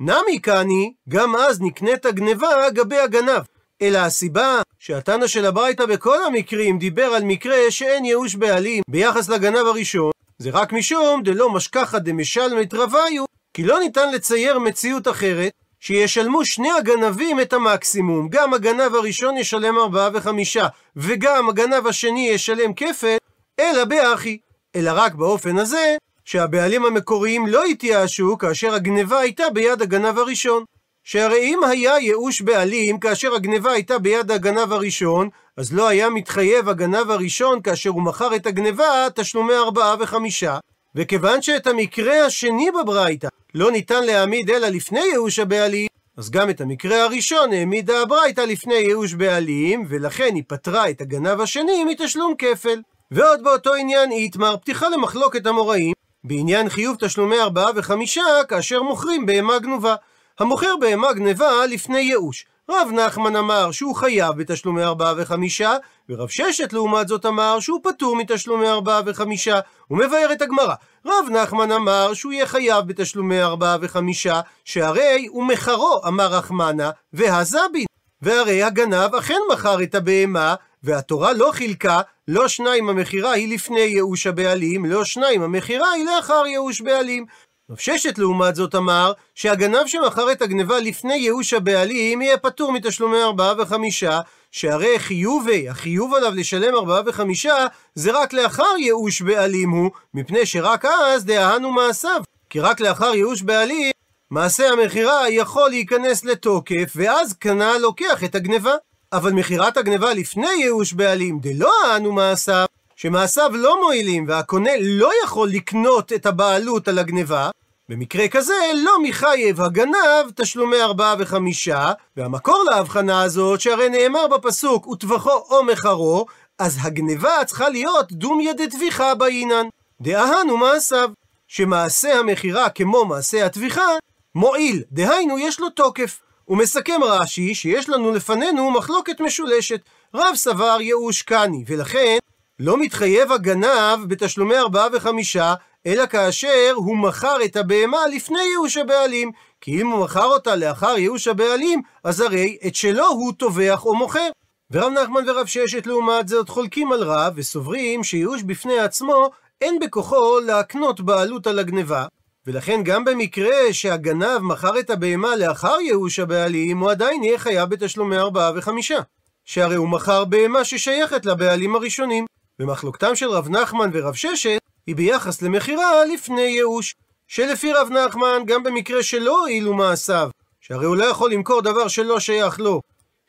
נמי 0.00 0.38
קני, 0.42 0.92
גם 1.08 1.36
אז 1.36 1.60
נקנית 1.60 2.06
הגניבה 2.06 2.70
גבי 2.70 2.98
הגנב. 2.98 3.42
אלא 3.82 3.98
הסיבה 3.98 4.62
שהתנא 4.78 5.26
של 5.26 5.46
הברייתא 5.46 5.86
בכל 5.86 6.24
המקרים 6.24 6.78
דיבר 6.78 7.04
על 7.04 7.24
מקרה 7.24 7.70
שאין 7.70 8.04
ייאוש 8.04 8.34
בעלים 8.34 8.82
ביחס 8.88 9.28
לגנב 9.28 9.66
הראשון, 9.66 10.10
זה 10.38 10.50
רק 10.50 10.72
משום 10.72 11.22
דלא 11.22 11.50
משכחא 11.50 11.98
דמשלמת 11.98 12.74
רוויו, 12.74 13.24
כי 13.54 13.62
לא 13.62 13.80
ניתן 13.80 14.12
לצייר 14.12 14.58
מציאות 14.58 15.08
אחרת, 15.08 15.52
שישלמו 15.80 16.44
שני 16.44 16.72
הגנבים 16.72 17.40
את 17.40 17.52
המקסימום, 17.52 18.28
גם 18.28 18.54
הגנב 18.54 18.94
הראשון 18.94 19.36
ישלם 19.36 19.78
ארבעה 19.78 20.10
וחמישה, 20.14 20.66
וגם 20.96 21.48
הגנב 21.48 21.86
השני 21.86 22.28
ישלם 22.28 22.74
כפל, 22.74 23.16
אלא 23.60 23.84
באחי. 23.84 24.38
אלא 24.76 24.90
רק 24.94 25.14
באופן 25.14 25.58
הזה, 25.58 25.96
שהבעלים 26.24 26.84
המקוריים 26.84 27.46
לא 27.46 27.64
התייאשו 27.64 28.38
כאשר 28.38 28.74
הגניבה 28.74 29.18
הייתה 29.18 29.44
ביד 29.52 29.82
הגנב 29.82 30.18
הראשון. 30.18 30.64
שהרי 31.04 31.38
אם 31.38 31.64
היה 31.64 31.98
ייאוש 31.98 32.40
בעלים 32.40 32.98
כאשר 32.98 33.34
הגניבה 33.34 33.72
הייתה 33.72 33.98
ביד 33.98 34.30
הגנב 34.30 34.72
הראשון, 34.72 35.28
אז 35.56 35.72
לא 35.72 35.88
היה 35.88 36.10
מתחייב 36.10 36.68
הגנב 36.68 37.10
הראשון 37.10 37.62
כאשר 37.62 37.90
הוא 37.90 38.02
מכר 38.02 38.36
את 38.36 38.46
הגניבה 38.46 39.06
תשלומי 39.14 39.54
ארבעה 39.54 39.94
וחמישה. 40.00 40.58
וכיוון 40.94 41.42
שאת 41.42 41.66
המקרה 41.66 42.26
השני 42.26 42.70
בברייתא 42.70 43.28
לא 43.54 43.70
ניתן 43.70 44.04
להעמיד 44.04 44.50
אלא 44.50 44.68
לפני 44.68 45.00
ייאוש 45.00 45.38
הבעלים, 45.38 45.88
אז 46.16 46.30
גם 46.30 46.50
את 46.50 46.60
המקרה 46.60 47.04
הראשון 47.04 47.52
העמידה 47.52 48.02
הברייתא 48.02 48.40
לפני 48.40 48.74
ייאוש 48.74 49.14
בעלים, 49.14 49.84
ולכן 49.88 50.34
היא 50.34 50.42
פטרה 50.46 50.90
את 50.90 51.00
הגנב 51.00 51.40
השני 51.40 51.84
מתשלום 51.84 52.34
כפל. 52.38 52.80
ועוד 53.10 53.44
באותו 53.44 53.74
עניין 53.74 54.12
איתמר, 54.12 54.56
פתיחה 54.56 54.88
למחלוקת 54.88 55.46
המוראים, 55.46 55.92
בעניין 56.24 56.68
חיוב 56.68 56.96
תשלומי 57.00 57.40
ארבעה 57.40 57.70
וחמישה 57.74 58.22
כאשר 58.48 58.82
מוכרים 58.82 59.26
בהמה 59.26 59.58
גנובה. 59.58 59.94
המוכר 60.38 60.74
בהמה 60.80 61.12
גנבה 61.12 61.66
לפני 61.66 61.98
ייאוש. 61.98 62.46
רב 62.70 62.88
נחמן 62.92 63.36
אמר 63.36 63.70
שהוא 63.70 63.94
חייב 63.94 64.36
בתשלומי 64.36 64.82
ארבעה 64.82 65.14
וחמישה, 65.16 65.76
ורב 66.08 66.28
ששת 66.28 66.72
לעומת 66.72 67.08
זאת 67.08 67.26
אמר 67.26 67.60
שהוא 67.60 67.80
פטור 67.82 68.16
מתשלומי 68.16 68.68
ארבעה 68.68 69.00
וחמישה. 69.06 69.60
הוא 69.88 69.98
מבאר 69.98 70.28
את 70.32 70.42
הגמרא. 70.42 70.74
רב 71.06 71.28
נחמן 71.30 71.72
אמר 71.72 72.14
שהוא 72.14 72.32
יהיה 72.32 72.46
חייב 72.46 72.86
בתשלומי 72.86 73.42
ארבעה 73.42 73.76
וחמישה, 73.80 74.40
שהרי 74.64 75.26
הוא 75.30 75.44
מחרו, 75.44 76.00
אמר 76.06 76.26
רחמנה, 76.26 76.90
והזבין. 77.12 77.91
והרי 78.22 78.62
הגנב 78.62 79.14
אכן 79.14 79.38
מכר 79.52 79.82
את 79.82 79.94
הבהמה, 79.94 80.54
והתורה 80.82 81.32
לא 81.32 81.50
חילקה, 81.52 82.00
לא 82.28 82.48
שניים 82.48 82.88
המכירה 82.88 83.32
היא 83.32 83.54
לפני 83.54 83.80
ייאוש 83.80 84.26
הבעלים, 84.26 84.84
לא 84.84 85.04
שניים 85.04 85.42
המכירה 85.42 85.90
היא 85.90 86.06
לאחר 86.06 86.46
ייאוש 86.46 86.80
בעלים. 86.80 87.26
רב 87.70 87.76
ששת 87.78 88.18
לעומת 88.18 88.54
זאת 88.54 88.74
אמר 88.74 89.12
שהגנב 89.34 89.86
שמכר 89.86 90.32
את 90.32 90.42
הגנבה 90.42 90.80
לפני 90.80 91.14
ייאוש 91.14 91.52
הבעלים 91.54 92.22
יהיה 92.22 92.38
פטור 92.38 92.72
מתשלומי 92.72 93.22
ארבעה 93.22 93.54
וחמישה 93.58 94.20
שהרי 94.50 94.98
חיובי, 94.98 95.68
החיוב 95.68 96.14
עליו 96.14 96.32
לשלם 96.34 96.74
ארבעה 96.74 97.00
וחמישה 97.06 97.66
זה 97.94 98.10
רק 98.12 98.32
לאחר 98.32 98.74
ייאוש 98.78 99.22
בעלים 99.22 99.70
הוא 99.70 99.90
מפני 100.14 100.46
שרק 100.46 100.84
אז 100.84 101.24
דהנו 101.24 101.72
מעשיו 101.72 102.22
כי 102.50 102.60
רק 102.60 102.80
לאחר 102.80 103.14
ייאוש 103.14 103.42
בעלים 103.42 103.92
מעשה 104.32 104.68
המכירה 104.68 105.30
יכול 105.30 105.70
להיכנס 105.70 106.24
לתוקף 106.24 106.92
ואז 106.96 107.32
קנה 107.32 107.78
לוקח 107.78 108.24
את 108.24 108.34
הגנבה 108.34 108.74
אבל 109.12 109.32
מכירת 109.32 109.76
הגנבה 109.76 110.14
לפני 110.14 110.52
ייאוש 110.52 110.92
בעלים 110.92 111.38
דלא 111.38 111.96
אנו 111.96 112.12
מעשיו 112.12 112.66
שמעשיו 112.96 113.50
לא 113.54 113.80
מועילים 113.80 114.24
והקונה 114.28 114.70
לא 114.80 115.10
יכול 115.24 115.48
לקנות 115.48 116.12
את 116.12 116.26
הבעלות 116.26 116.88
על 116.88 116.98
הגנבה, 116.98 117.50
במקרה 117.88 118.28
כזה 118.28 118.54
לא 118.74 119.02
מחייב 119.02 119.60
הגנב 119.60 120.30
תשלומי 120.34 120.82
ארבעה 120.82 121.14
וחמישה, 121.18 121.92
והמקור 122.16 122.64
להבחנה 122.70 123.22
הזאת 123.22 123.60
שהרי 123.60 123.88
נאמר 123.88 124.26
בפסוק 124.26 124.86
וטבחו 124.86 125.30
או 125.30 125.64
מחרו, 125.64 126.26
אז 126.58 126.78
הגנבה 126.82 127.44
צריכה 127.46 127.68
להיות 127.68 128.12
דומיה 128.12 128.52
דטביחה 128.52 129.14
באינן. 129.14 129.66
דאהנו 130.00 130.56
מעשיו, 130.56 131.10
שמעשה 131.48 132.18
המכירה 132.18 132.68
כמו 132.68 133.04
מעשה 133.04 133.46
הטביחה, 133.46 133.86
מועיל, 134.34 134.82
דהיינו 134.92 135.38
יש 135.38 135.60
לו 135.60 135.70
תוקף. 135.70 136.20
הוא 136.44 136.58
מסכם 136.58 137.00
רש"י 137.02 137.54
שיש 137.54 137.88
לנו 137.88 138.10
לפנינו 138.10 138.70
מחלוקת 138.70 139.20
משולשת. 139.20 139.80
רב 140.14 140.34
סבר 140.34 140.76
ייאוש 140.80 141.22
קני, 141.22 141.64
ולכן 141.66 142.18
לא 142.58 142.76
מתחייב 142.76 143.32
הגנב 143.32 143.98
בתשלומי 144.08 144.56
ארבעה 144.56 144.86
וחמישה, 144.92 145.54
אלא 145.86 146.06
כאשר 146.06 146.72
הוא 146.74 146.96
מכר 146.96 147.36
את 147.44 147.56
הבהמה 147.56 148.06
לפני 148.06 148.42
ייאוש 148.42 148.76
הבעלים. 148.76 149.30
כי 149.60 149.80
אם 149.80 149.86
הוא 149.86 150.04
מכר 150.04 150.24
אותה 150.24 150.56
לאחר 150.56 150.98
ייאוש 150.98 151.28
הבעלים, 151.28 151.82
אז 152.04 152.20
הרי 152.20 152.58
את 152.66 152.74
שלו 152.74 153.06
הוא 153.06 153.32
טובח 153.32 153.86
או 153.86 153.94
מוכר. 153.94 154.28
ורב 154.70 154.92
נחמן 154.92 155.28
ורב 155.28 155.46
ששת 155.46 155.86
לעומת 155.86 156.28
זאת 156.28 156.48
חולקים 156.48 156.92
על 156.92 157.02
רב, 157.02 157.32
וסוברים 157.36 158.04
שייאוש 158.04 158.42
בפני 158.42 158.78
עצמו 158.78 159.30
אין 159.60 159.78
בכוחו 159.78 160.40
להקנות 160.40 161.00
בעלות 161.00 161.46
על 161.46 161.58
הגניבה, 161.58 162.06
ולכן 162.46 162.80
גם 162.84 163.04
במקרה 163.04 163.72
שהגנב 163.72 164.38
מכר 164.38 164.78
את 164.78 164.90
הבהמה 164.90 165.36
לאחר 165.36 165.80
ייאוש 165.80 166.18
הבעלים, 166.18 166.78
הוא 166.78 166.90
עדיין 166.90 167.24
יהיה 167.24 167.38
חייב 167.38 167.70
בתשלומי 167.70 168.16
ארבעה 168.16 168.52
וחמישה. 168.54 168.98
שהרי 169.44 169.74
הוא 169.74 169.88
מכר 169.88 170.24
בהמה 170.24 170.64
ששייכת 170.64 171.26
לבעלים 171.26 171.74
הראשונים. 171.74 172.26
ומחלוקתם 172.60 173.14
של 173.14 173.30
רב 173.30 173.48
נחמן 173.48 173.90
ורב 173.92 174.14
ששת 174.14 174.58
היא 174.86 174.96
ביחס 174.96 175.42
למכירה 175.42 176.04
לפני 176.04 176.40
ייאוש. 176.40 176.94
שלפי 177.28 177.72
רב 177.72 177.88
נחמן, 177.90 178.42
גם 178.46 178.62
במקרה 178.62 179.02
שלא 179.02 179.40
הועילו 179.40 179.74
מעשיו, 179.74 180.30
שהרי 180.60 180.86
הוא 180.86 180.96
לא 180.96 181.04
יכול 181.04 181.32
למכור 181.32 181.62
דבר 181.62 181.88
שלא 181.88 182.20
שייך 182.20 182.60
לו. 182.60 182.80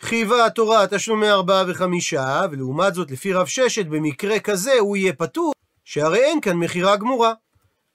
חייבה 0.02 0.46
התורה 0.46 0.88
תשלומי 0.88 1.30
ארבעה 1.30 1.64
וחמישה, 1.68 2.42
ולעומת 2.52 2.94
זאת 2.94 3.12
לפי 3.12 3.34
רב 3.34 3.46
ששת 3.46 3.86
במקרה 3.86 4.40
כזה 4.40 4.74
הוא 4.80 4.98
יהיה 4.98 5.14
פטור, 5.14 5.54
שהרי 5.86 6.20
אין 6.20 6.42
כאן 6.42 6.58
מכירה 6.58 6.96
גמורה. 6.96 7.34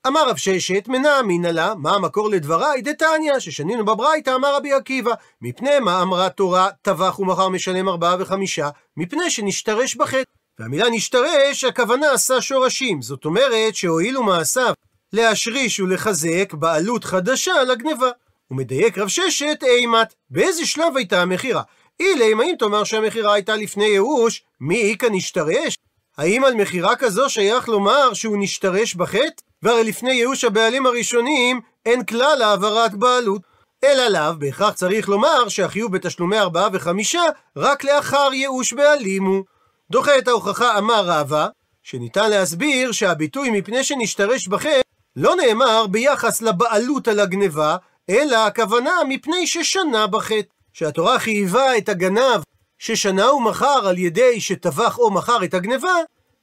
אמר 0.07 0.28
רב 0.28 0.37
ששת, 0.37 0.88
מנע 0.88 1.21
אמינא 1.21 1.49
לה, 1.49 1.75
מה 1.75 1.95
המקור 1.95 2.31
לדבריי? 2.31 2.83
דתניא, 2.83 3.38
ששנינו 3.38 3.85
בברייתא, 3.85 4.35
אמר 4.35 4.57
רבי 4.57 4.73
עקיבא, 4.73 5.12
מפני 5.43 5.78
מה 5.81 6.02
אמרה 6.02 6.28
תורה, 6.28 6.69
טבח 6.83 7.19
ומחר 7.19 7.49
משלם 7.49 7.88
ארבעה 7.88 8.17
וחמישה? 8.19 8.69
מפני 8.97 9.31
שנשתרש 9.31 9.95
בחטא. 9.95 10.23
והמילה 10.59 10.90
נשתרש, 10.90 11.64
הכוונה 11.64 12.12
עשה 12.12 12.40
שורשים, 12.40 13.02
זאת 13.02 13.25
אומרת 13.25 13.75
שהואילו 13.75 14.23
מעשיו 14.23 14.73
להשריש 15.12 15.81
ולחזק 15.81 16.55
בעלות 16.55 17.05
חדשה 17.05 17.52
על 17.52 17.71
הגניבה. 17.71 18.11
ומדייק 18.50 18.99
רב 18.99 19.09
ששת 19.09 19.62
אימת, 19.62 20.14
באיזה 20.31 20.67
שלב 20.67 20.97
הייתה 20.97 21.23
המכירה? 21.23 21.62
אילם, 22.00 22.40
האם 22.40 22.55
תאמר 22.59 22.85
שהמכירה 22.85 23.35
הייתה 23.35 23.57
לפני 23.57 23.85
ייאוש, 23.85 24.43
מי 24.61 24.90
איכא 24.90 25.07
נשתרש? 25.11 25.78
האם 26.19 26.45
על 26.45 26.55
מכירה 26.55 26.97
כזו 26.97 27.31
שייך 27.31 27.69
לומר 27.69 28.14
שהוא 28.14 28.37
נשתרש 28.40 28.95
בחטא? 28.95 29.48
והרי 29.62 29.84
לפני 29.84 30.12
ייאוש 30.12 30.44
הבעלים 30.44 30.86
הראשונים 30.86 31.60
אין 31.86 32.04
כלל 32.04 32.42
העברת 32.42 32.94
בעלות. 32.94 33.42
אלא 33.84 34.08
לאו, 34.08 34.38
בהכרח 34.38 34.74
צריך 34.74 35.08
לומר 35.08 35.48
שהחיוב 35.48 35.92
בתשלומי 35.92 36.38
ארבעה 36.38 36.68
וחמישה 36.72 37.22
רק 37.56 37.84
לאחר 37.84 38.28
ייאוש 38.32 38.72
בעלים 38.72 39.24
הוא. 39.24 39.44
דוחה 39.90 40.18
את 40.18 40.28
ההוכחה 40.28 40.78
אמר 40.78 41.04
רבא, 41.06 41.48
שניתן 41.82 42.30
להסביר 42.30 42.92
שהביטוי 42.92 43.50
מפני 43.50 43.84
שנשתרש 43.84 44.48
בחטא 44.48 44.80
לא 45.16 45.36
נאמר 45.36 45.86
ביחס 45.86 46.42
לבעלות 46.42 47.08
על 47.08 47.20
הגניבה, 47.20 47.76
אלא 48.10 48.36
הכוונה 48.36 48.92
מפני 49.08 49.46
ששנה 49.46 50.06
בחטא. 50.06 50.58
שהתורה 50.72 51.18
חייבה 51.18 51.76
את 51.76 51.88
הגנב 51.88 52.40
ששנה 52.78 53.32
ומכר 53.32 53.88
על 53.88 53.98
ידי 53.98 54.40
שטבח 54.40 54.98
או 54.98 55.10
מכר 55.10 55.44
את 55.44 55.54
הגניבה, 55.54 55.94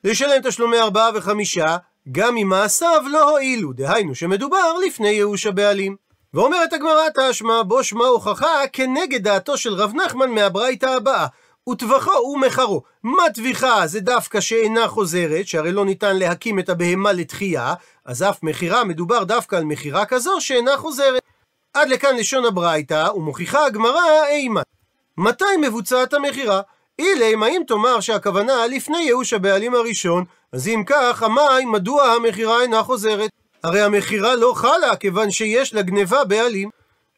לשלם 0.04 0.42
תשלומי 0.44 0.80
ארבעה 0.80 1.10
וחמישה, 1.16 1.78
גם 2.12 2.38
אם 2.38 2.50
מעשיו 2.50 3.04
לא 3.12 3.30
הועילו, 3.30 3.74
דהיינו 3.74 4.16
שמדובר 4.16 4.74
לפני 4.88 5.10
ייאוש 5.10 5.46
הבעלים. 5.46 5.96
ואומרת 6.34 6.74
הגמרא 6.74 7.04
תשמע, 7.16 7.64
בו 7.64 7.84
שמע 7.84 8.06
הוכחה 8.06 8.68
כנגד 8.74 9.24
דעתו 9.24 9.58
של 9.58 9.74
רב 9.74 9.94
נחמן 9.96 10.32
מהברייתא 10.32 10.86
הבאה. 10.86 11.28
וטבחו 11.70 12.12
ומכרו. 12.12 12.82
מה 13.04 13.24
טביחה 13.34 13.88
זה 13.88 14.00
דווקא 14.00 14.40
שאינה 14.40 14.88
חוזרת, 14.88 15.48
שהרי 15.48 15.72
לא 15.72 15.86
ניתן 15.86 16.18
להקים 16.18 16.60
את 16.60 16.70
הבהמה 16.70 17.12
לתחייה, 17.12 17.74
אז 18.06 18.24
אף 18.24 18.44
מכירה 18.44 18.84
מדובר 18.84 19.24
דווקא 19.24 19.56
על 19.56 19.64
מכירה 19.64 20.06
כזו 20.06 20.42
שאינה 20.42 20.78
חוזרת. 20.78 21.22
עד 21.74 21.90
לכאן 21.90 22.16
לשון 22.18 22.46
הברייתא, 22.46 23.10
ומוכיחה 23.16 23.66
הגמרא 23.66 24.26
אימה. 24.28 24.62
מתי 25.18 25.58
מבוצעת 25.62 26.14
המכירה? 26.14 26.62
אילם, 27.00 27.44
האם 27.44 27.62
תאמר 27.68 28.00
שהכוונה 28.00 28.68
לפני 28.68 28.98
ייאוש 28.98 29.34
הבעלים 29.34 29.76
הראשון, 29.76 30.26
אז 30.56 30.68
אם 30.68 30.84
כך, 30.86 31.24
המאי, 31.24 31.66
מדוע 31.66 32.04
המכירה 32.04 32.62
אינה 32.62 32.84
חוזרת? 32.84 33.30
הרי 33.64 33.82
המכירה 33.82 34.36
לא 34.36 34.54
חלה, 34.56 34.96
כיוון 34.96 35.32
שיש 35.32 35.74
לגניבה 35.74 36.24
בעלים. 36.24 36.70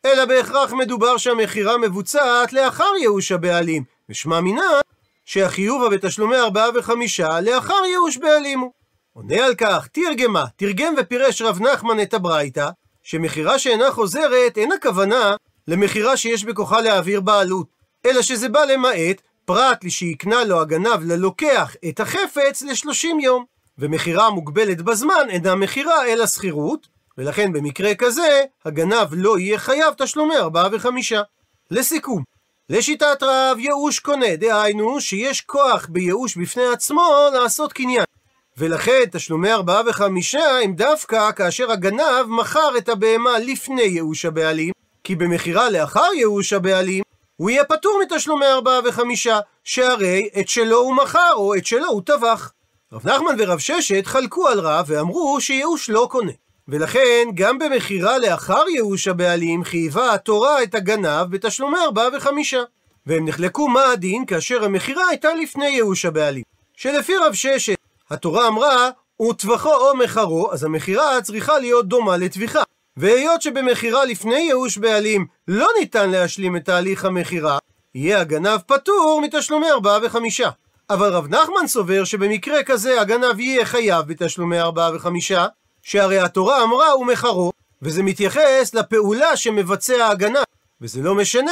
אלא 0.06 0.26
בהכרח 0.26 0.73
מדובר 0.73 1.17
שהמכירה 1.17 1.78
מבוצעת 1.78 2.54
לאחר 2.54 2.91
ייאוש 3.00 3.32
הבעלים, 3.32 3.84
ושמע 4.10 4.41
מינה 4.41 4.80
שהחיוב 5.26 5.93
בתשלומי 5.93 6.38
ארבעה 6.38 6.67
וחמישה 6.76 7.41
לאחר 7.41 7.86
ייאוש 7.86 8.17
בעלים 8.17 8.60
הוא. 8.60 8.71
עונה 9.13 9.45
על 9.45 9.56
כך, 9.56 9.88
תרגמה, 9.91 10.45
תרגם 10.56 10.93
ופירש 10.97 11.41
רב 11.41 11.62
נחמן 11.62 12.02
את 12.02 12.13
הברייתא, 12.13 12.69
שמכירה 13.04 13.60
שאינה 13.60 13.91
חוזרת 13.91 14.58
אין 14.58 14.71
הכוונה 14.71 15.36
למכירה 15.67 16.17
שיש 16.17 16.43
בכוחה 16.43 16.82
להעביר 16.82 17.21
בעלות, 17.21 17.67
אלא 18.06 18.21
שזה 18.21 18.50
בא 18.50 18.63
למעט 18.63 19.21
פרט 19.47 19.86
שהקנה 19.89 20.43
לו 20.43 20.62
הגנב 20.62 21.03
ללוקח 21.03 21.75
את 21.89 21.99
החפץ 21.99 22.62
לשלושים 22.62 23.19
יום. 23.19 23.45
ומכירה 23.77 24.29
מוגבלת 24.29 24.81
בזמן 24.81 25.29
אינה 25.29 25.55
מכירה 25.55 26.05
אלא 26.05 26.27
שכירות, 26.27 26.88
ולכן 27.17 27.53
במקרה 27.53 27.95
כזה, 27.95 28.41
הגנב 28.65 29.07
לא 29.12 29.39
יהיה 29.39 29.57
חייב 29.57 29.93
תשלומי 29.97 30.38
ארבעה 30.38 30.69
וחמישה. 30.71 31.21
לסיכום, 31.71 32.23
לשיטת 32.69 33.23
רב, 33.23 33.57
ייאוש 33.60 33.99
קונה, 33.99 34.36
דהיינו 34.36 35.01
שיש 35.01 35.41
כוח 35.41 35.88
בייאוש 35.89 36.38
בפני 36.38 36.67
עצמו 36.73 37.12
לעשות 37.33 37.73
קניין. 37.73 38.05
ולכן 38.57 39.03
תשלומי 39.12 39.51
ארבעה 39.51 39.81
וחמישה 39.88 40.60
הם 40.63 40.73
דווקא 40.73 41.31
כאשר 41.31 41.71
הגנב 41.71 42.25
מכר 42.27 42.77
את 42.77 42.89
הבהמה 42.89 43.39
לפני 43.39 43.81
ייאוש 43.81 44.25
הבעלים, 44.25 44.71
כי 45.03 45.15
במכירה 45.15 45.69
לאחר 45.69 46.10
ייאוש 46.15 46.53
הבעלים, 46.53 47.03
הוא 47.38 47.50
יהיה 47.50 47.63
פטור 47.63 48.00
מתשלומי 48.02 48.45
ארבעה 48.45 48.80
וחמישה, 48.86 49.39
שהרי 49.63 50.30
את 50.39 50.50
שלו 50.50 50.78
הוא 50.78 50.95
מכר, 50.95 51.34
או 51.34 51.56
את 51.56 51.65
שלו 51.65 51.88
הוא 51.88 52.02
טבח. 52.02 52.52
רב 52.93 53.08
נחמן 53.10 53.36
ורב 53.38 53.60
ששת 53.60 54.06
חלקו 54.06 54.47
על 54.47 54.60
רב 54.60 54.86
ואמרו 54.88 55.41
שייאוש 55.41 55.89
לא 55.89 56.08
קונה. 56.12 56.32
ולכן, 56.67 57.28
גם 57.34 57.60
במכירה 57.60 58.17
לאחר 58.17 58.63
ייאוש 58.69 59.08
הבעלים, 59.08 59.63
חייבה 59.63 60.13
התורה 60.13 60.63
את 60.63 60.76
הגנב 60.76 61.28
בתשלומי 61.30 61.78
ארבעה 61.86 62.08
וחמישה. 62.17 62.63
והם 63.06 63.28
נחלקו 63.28 63.67
מה 63.67 63.91
הדין 63.91 64.26
כאשר 64.26 64.63
המכירה 64.63 65.08
הייתה 65.08 65.34
לפני 65.34 65.67
ייאוש 65.67 66.06
הבעלים. 66.06 66.43
שלפי 66.78 67.17
רב 67.17 67.34
ששת, 67.34 67.78
התורה 68.10 68.47
אמרה, 68.47 68.89
וטבחו 69.21 69.73
או 69.73 69.97
מכרו, 69.97 70.52
אז 70.54 70.63
המכירה 70.63 71.21
צריכה 71.21 71.60
להיות 71.60 71.88
דומה 71.88 72.17
לטביחה. 72.17 72.62
והיות 72.97 73.41
שבמכירה 73.41 74.05
לפני 74.05 74.39
ייאוש 74.39 74.77
בעלים 74.77 75.25
לא 75.47 75.67
ניתן 75.79 76.10
להשלים 76.10 76.55
את 76.55 76.65
תהליך 76.65 77.05
המכירה, 77.05 77.57
יהיה 77.95 78.19
הגנב 78.19 78.57
פטור 78.67 79.21
מתשלומי 79.23 79.71
ארבעה 79.71 79.99
וחמישה. 80.03 80.49
אבל 80.89 81.13
רב 81.13 81.27
נחמן 81.27 81.67
סובר 81.67 82.03
שבמקרה 82.03 82.63
כזה 82.63 83.01
הגנב 83.01 83.39
יהיה 83.39 83.65
חייב 83.65 84.07
בתשלומי 84.07 84.60
ארבעה 84.60 84.95
וחמישה, 84.95 85.45
שהרי 85.81 86.19
התורה 86.19 86.63
אמרה 86.63 86.97
ומכרו, 86.97 87.51
וזה 87.81 88.03
מתייחס 88.03 88.73
לפעולה 88.73 89.38
שמבצע 89.38 90.07
הגנב, 90.07 90.43
וזה 90.81 91.01
לא 91.01 91.15
משנה 91.15 91.51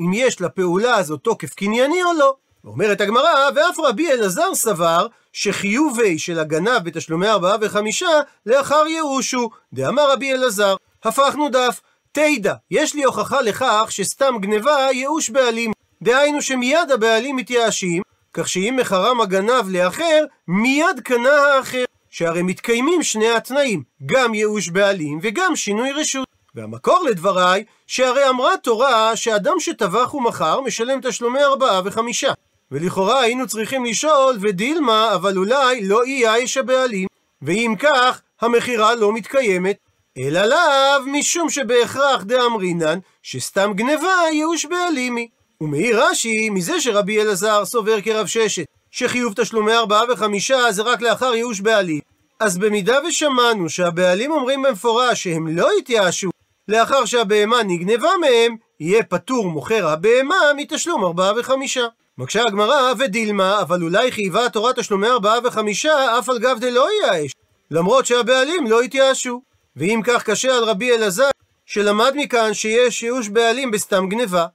אם 0.00 0.12
יש 0.12 0.40
לפעולה 0.40 0.96
הזאת 0.96 1.20
תוקף 1.20 1.54
קנייני 1.54 2.02
או 2.02 2.12
לא. 2.18 2.36
אומרת 2.64 3.00
הגמרא, 3.00 3.48
ואף 3.54 3.78
רבי 3.78 4.12
אלעזר 4.12 4.54
סבר 4.54 5.06
שחיובי 5.32 6.18
של 6.18 6.38
הגנב 6.38 6.78
בתשלומי 6.84 7.28
ארבעה 7.28 7.56
וחמישה 7.60 8.20
לאחר 8.46 8.86
ייאושו, 8.86 9.50
דאמר 9.72 10.12
רבי 10.12 10.32
אלעזר. 10.32 10.76
הפכנו 11.04 11.48
דף, 11.48 11.80
תדע, 12.12 12.54
יש 12.70 12.94
לי 12.94 13.04
הוכחה 13.04 13.40
לכך 13.42 13.86
שסתם 13.90 14.34
גניבה 14.40 14.86
ייאוש 14.92 15.30
בעלים. 15.30 15.72
דהיינו 16.02 16.42
שמיד 16.42 16.90
הבעלים 16.94 17.36
מתייאשים, 17.36 18.02
כך 18.32 18.48
שאם 18.48 18.76
מחרם 18.80 19.20
הגנב 19.20 19.68
לאחר, 19.68 20.24
מיד 20.48 21.00
קנה 21.04 21.30
האחר. 21.30 21.84
שהרי 22.10 22.42
מתקיימים 22.42 23.02
שני 23.02 23.30
התנאים, 23.30 23.82
גם 24.06 24.34
ייאוש 24.34 24.68
בעלים 24.68 25.18
וגם 25.22 25.56
שינוי 25.56 25.92
רשות. 25.92 26.28
והמקור 26.54 27.04
לדבריי, 27.10 27.64
שהרי 27.86 28.28
אמרה 28.28 28.56
תורה 28.56 29.16
שאדם 29.16 29.60
שטבח 29.60 30.14
ומכר 30.14 30.60
משלם 30.60 31.00
תשלומי 31.02 31.42
ארבעה 31.42 31.80
וחמישה. 31.84 32.32
ולכאורה 32.70 33.20
היינו 33.20 33.46
צריכים 33.46 33.84
לשאול, 33.84 34.38
ודילמה, 34.40 35.14
אבל 35.14 35.36
אולי 35.36 35.84
לא 35.84 36.02
אייש 36.04 36.56
הבעלים. 36.56 37.08
ואם 37.42 37.74
כך, 37.78 38.20
המכירה 38.40 38.94
לא 38.94 39.12
מתקיימת. 39.12 39.76
אלא 40.18 40.44
לאו, 40.44 41.06
משום 41.06 41.50
שבהכרח 41.50 42.22
דאמרינן, 42.22 42.98
שסתם 43.22 43.72
גניבה 43.74 44.14
ייאוש 44.32 44.66
בעלימי. 44.66 45.28
ומעיר 45.60 46.04
רש"י, 46.04 46.50
מזה 46.50 46.80
שרבי 46.80 47.22
אלעזר 47.22 47.64
סובר 47.64 48.00
כרב 48.00 48.26
ששת, 48.26 48.64
שחיוב 48.90 49.32
תשלומי 49.36 49.72
ארבעה 49.72 50.02
וחמישה 50.12 50.72
זה 50.72 50.82
רק 50.82 51.02
לאחר 51.02 51.34
ייאוש 51.34 51.60
בעלים. 51.60 52.00
אז 52.40 52.58
במידה 52.58 52.98
ושמענו 53.08 53.68
שהבעלים 53.68 54.30
אומרים 54.30 54.62
במפורש 54.62 55.22
שהם 55.22 55.56
לא 55.56 55.78
יתייאשו 55.78 56.30
לאחר 56.68 57.04
שהבהמה 57.04 57.62
נגנבה 57.62 58.10
מהם, 58.20 58.56
יהיה 58.80 59.02
פטור 59.02 59.50
מוכר 59.50 59.88
הבהמה 59.88 60.36
מתשלום 60.56 61.04
ארבעה 61.04 61.32
וחמישה. 61.38 61.86
מקשה 62.18 62.42
הגמרא 62.46 62.92
ודילמה, 62.98 63.60
אבל 63.60 63.82
אולי 63.82 64.12
חייבה 64.12 64.46
התורה 64.46 64.72
תשלומי 64.72 65.08
ארבעה 65.08 65.38
וחמישה 65.44 66.18
אף 66.18 66.28
על 66.28 66.38
גב 66.38 66.56
דלא 66.60 66.86
ייאש. 67.02 67.32
למרות 67.70 68.06
שהבעלים 68.06 68.66
לא 68.66 68.80
התייאשו. 68.80 69.40
ואם 69.76 70.00
כך 70.04 70.22
קשה 70.22 70.56
על 70.56 70.64
רבי 70.64 70.92
אלעזר, 70.92 71.30
שלמד 71.66 72.12
מכאן 72.16 72.54
שיש 72.54 73.02
ייאוש 73.02 73.28
בעלים 73.28 73.70
בסתם 73.70 74.08
גניבה. 74.08 74.46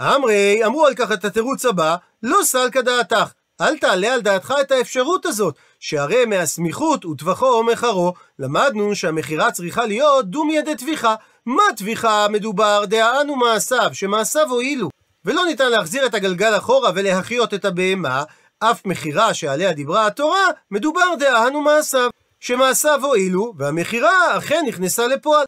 אמרי, 0.00 0.64
אמרו 0.66 0.86
על 0.86 0.94
כך 0.94 1.12
את 1.12 1.24
התירוץ 1.24 1.64
הבא, 1.64 1.96
לא 2.22 2.38
סלקא 2.42 2.80
דעתך. 2.80 3.32
אל 3.60 3.78
תעלה 3.78 4.14
על 4.14 4.20
דעתך 4.20 4.54
את 4.60 4.70
האפשרות 4.70 5.26
הזאת, 5.26 5.54
שהרי 5.80 6.24
מהסמיכות 6.24 7.04
וטבחו 7.04 7.62
מחרו, 7.62 8.14
למדנו 8.38 8.94
שהמכירה 8.94 9.50
צריכה 9.50 9.86
להיות 9.86 10.30
דומיה 10.30 10.62
דטביחה. 10.62 11.14
מה 11.46 11.62
טביחה 11.76 12.26
מדובר? 12.28 12.84
דאנו 12.84 13.36
מעשיו, 13.36 13.90
שמעשיו 13.92 14.50
הועילו. 14.50 14.88
ולא 15.24 15.44
ניתן 15.46 15.70
להחזיר 15.70 16.06
את 16.06 16.14
הגלגל 16.14 16.56
אחורה 16.56 16.90
ולהחיות 16.94 17.54
את 17.54 17.64
הבהמה, 17.64 18.24
אף 18.58 18.86
מכירה 18.86 19.34
שעליה 19.34 19.72
דיברה 19.72 20.06
התורה, 20.06 20.46
מדובר 20.70 21.14
דאנו 21.18 21.60
מעשיו. 21.60 22.10
שמעשיו 22.40 23.04
הועילו, 23.04 23.54
והמכירה 23.58 24.38
אכן 24.38 24.64
נכנסה 24.68 25.06
לפועל. 25.06 25.46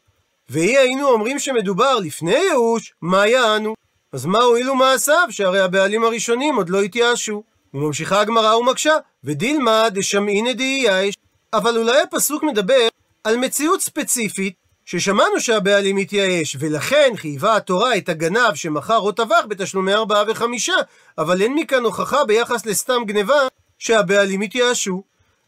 ואי 0.50 0.78
היינו 0.78 1.08
אומרים 1.08 1.38
שמדובר 1.38 1.98
לפני 1.98 2.34
ייאוש, 2.34 2.94
מה 3.02 3.26
יענו? 3.26 3.74
אז 4.12 4.26
מה 4.26 4.38
הועילו 4.38 4.74
מעשיו, 4.74 5.26
שהרי 5.30 5.60
הבעלים 5.60 6.04
הראשונים 6.04 6.56
עוד 6.56 6.70
לא 6.70 6.82
התייאשו? 6.82 7.42
וממשיכה 7.74 8.20
הגמרא 8.20 8.54
ומקשה, 8.54 8.94
ודילמה 9.24 9.88
דשמעינא 9.90 10.52
דאייש. 10.52 11.14
אבל 11.52 11.78
אולי 11.78 12.00
הפסוק 12.00 12.42
מדבר 12.42 12.88
על 13.24 13.36
מציאות 13.36 13.80
ספציפית, 13.80 14.54
ששמענו 14.84 15.40
שהבעלים 15.40 15.96
התייאש, 15.96 16.56
ולכן 16.60 17.12
חייבה 17.16 17.56
התורה 17.56 17.96
את 17.96 18.08
הגנב 18.08 18.54
שמכר 18.54 18.98
או 18.98 19.12
טבח 19.12 19.44
בתשלומי 19.48 19.94
ארבעה 19.94 20.24
וחמישה, 20.28 20.74
אבל 21.18 21.42
אין 21.42 21.54
מכאן 21.54 21.84
הוכחה 21.84 22.24
ביחס 22.24 22.66
לסתם 22.66 23.02
גניבה 23.06 23.40
שהבעלים 23.78 24.40
התייאשו. 24.40 25.02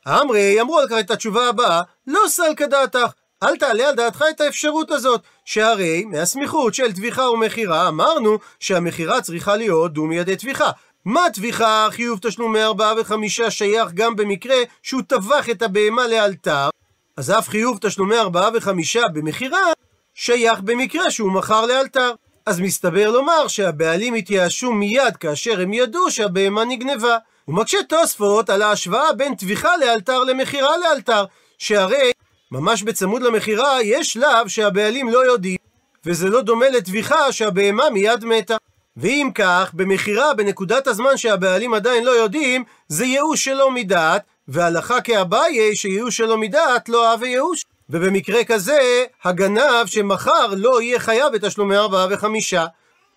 אמרי 0.08 0.60
אמרו 0.60 0.78
על 0.78 0.88
כך 0.88 0.96
את 1.00 1.10
התשובה 1.10 1.48
הבאה, 1.48 1.82
לא 2.06 2.20
סלקא 2.28 2.66
דעתך, 2.66 3.12
אל 3.42 3.56
תעלה 3.56 3.88
על 3.88 3.94
דעתך 3.94 4.24
את 4.30 4.40
האפשרות 4.40 4.90
הזאת, 4.90 5.20
שהרי 5.44 6.04
מהסמיכות 6.04 6.74
של 6.74 6.92
טביחה 6.92 7.30
ומכירה 7.30 7.88
אמרנו 7.88 8.38
שהמכירה 8.60 9.20
צריכה 9.20 9.56
להיות 9.56 9.92
דו 9.92 10.04
מידי 10.04 10.36
טביחה. 10.36 10.70
מה 11.04 11.20
טביחה 11.34 11.88
חיוב 11.90 12.18
תשלומי 12.22 12.62
ארבעה 12.62 12.94
וחמישה 13.00 13.50
שייך 13.50 13.92
גם 13.94 14.16
במקרה 14.16 14.56
שהוא 14.82 15.02
טבח 15.02 15.50
את 15.50 15.62
הבהמה 15.62 16.06
לאלתר, 16.06 16.68
אז 17.16 17.30
אף 17.30 17.48
חיוב 17.48 17.78
תשלומי 17.80 18.16
ארבעה 18.16 18.50
וחמישה 18.54 19.08
במכירה 19.08 19.72
שייך 20.14 20.60
במקרה 20.60 21.10
שהוא 21.10 21.32
מכר 21.32 21.66
לאלתר. 21.66 22.12
אז 22.46 22.60
מסתבר 22.60 23.10
לומר 23.10 23.48
שהבעלים 23.48 24.14
התייאשו 24.14 24.72
מיד 24.72 25.16
כאשר 25.16 25.60
הם 25.60 25.72
ידעו 25.72 26.10
שהבהמה 26.10 26.64
נגנבה. 26.64 27.16
הוא 27.44 27.54
מקשה 27.54 27.78
תוספות 27.88 28.50
על 28.50 28.62
ההשוואה 28.62 29.12
בין 29.12 29.34
טביחה 29.34 29.76
לאלתר 29.76 30.24
למכירה 30.24 30.76
לאלתר, 30.78 31.24
שהרי 31.58 32.10
ממש 32.50 32.82
בצמוד 32.82 33.22
למכירה 33.22 33.82
יש 33.82 34.12
שלב 34.12 34.48
שהבעלים 34.48 35.08
לא 35.08 35.26
יודעים, 35.26 35.58
וזה 36.06 36.28
לא 36.28 36.42
דומה 36.42 36.68
לטביחה 36.68 37.32
שהבהמה 37.32 37.90
מיד 37.90 38.24
מתה. 38.24 38.56
ואם 38.96 39.30
כך, 39.34 39.70
במכירה, 39.74 40.34
בנקודת 40.34 40.86
הזמן 40.86 41.16
שהבעלים 41.16 41.74
עדיין 41.74 42.04
לא 42.04 42.10
יודעים, 42.10 42.64
זה 42.88 43.04
ייאוש 43.04 43.44
שלא 43.44 43.70
מדעת, 43.70 44.22
והלכה 44.48 45.00
כאביי 45.00 45.76
שייאוש 45.76 46.16
שלא 46.16 46.38
מדעת 46.38 46.88
לא 46.88 47.10
אהב 47.10 47.22
ייאוש. 47.22 47.64
ובמקרה 47.92 48.44
כזה, 48.44 49.04
הגנב 49.24 49.86
שמכר 49.86 50.46
לא 50.56 50.82
יהיה 50.82 50.98
חייב 50.98 51.32
בתשלומי 51.32 51.76
ארבעה 51.76 52.06
וחמישה. 52.10 52.66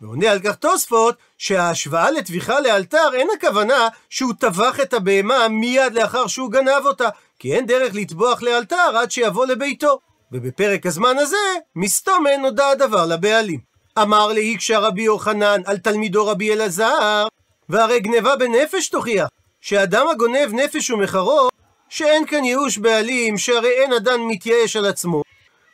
ועונה 0.01 0.31
על 0.31 0.39
כך 0.39 0.55
תוספות, 0.55 1.15
שההשוואה 1.37 2.11
לטביחה 2.11 2.59
לאלתר 2.59 3.09
אין 3.13 3.27
הכוונה 3.37 3.87
שהוא 4.09 4.33
טבח 4.39 4.79
את 4.79 4.93
הבהמה 4.93 5.47
מיד 5.47 5.93
לאחר 5.93 6.27
שהוא 6.27 6.51
גנב 6.51 6.85
אותה, 6.85 7.09
כי 7.39 7.55
אין 7.55 7.65
דרך 7.65 7.95
לטבוח 7.95 8.41
לאלתר 8.41 8.97
עד 8.97 9.11
שיבוא 9.11 9.45
לביתו. 9.45 9.99
ובפרק 10.31 10.85
הזמן 10.85 11.17
הזה, 11.17 11.37
מסתומן 11.75 12.41
נודע 12.41 12.67
הדבר 12.67 13.05
לבעלים. 13.05 13.59
אמר 14.01 14.27
להיקשה 14.27 14.79
רבי 14.79 15.01
יוחנן 15.01 15.61
על 15.65 15.77
תלמידו 15.77 16.27
רבי 16.27 16.53
אלעזר, 16.53 17.27
והרי 17.69 17.99
גניבה 17.99 18.35
בנפש 18.35 18.89
תוכיח, 18.89 19.27
שאדם 19.61 20.07
הגונב 20.11 20.53
נפש 20.53 20.89
ומחרו, 20.89 21.49
שאין 21.89 22.25
כאן 22.25 22.43
ייאוש 22.43 22.77
בעלים, 22.77 23.37
שהרי 23.37 23.69
אין 23.69 23.93
אדם 23.93 24.27
מתייאש 24.27 24.75
על 24.75 24.85
עצמו. 24.85 25.21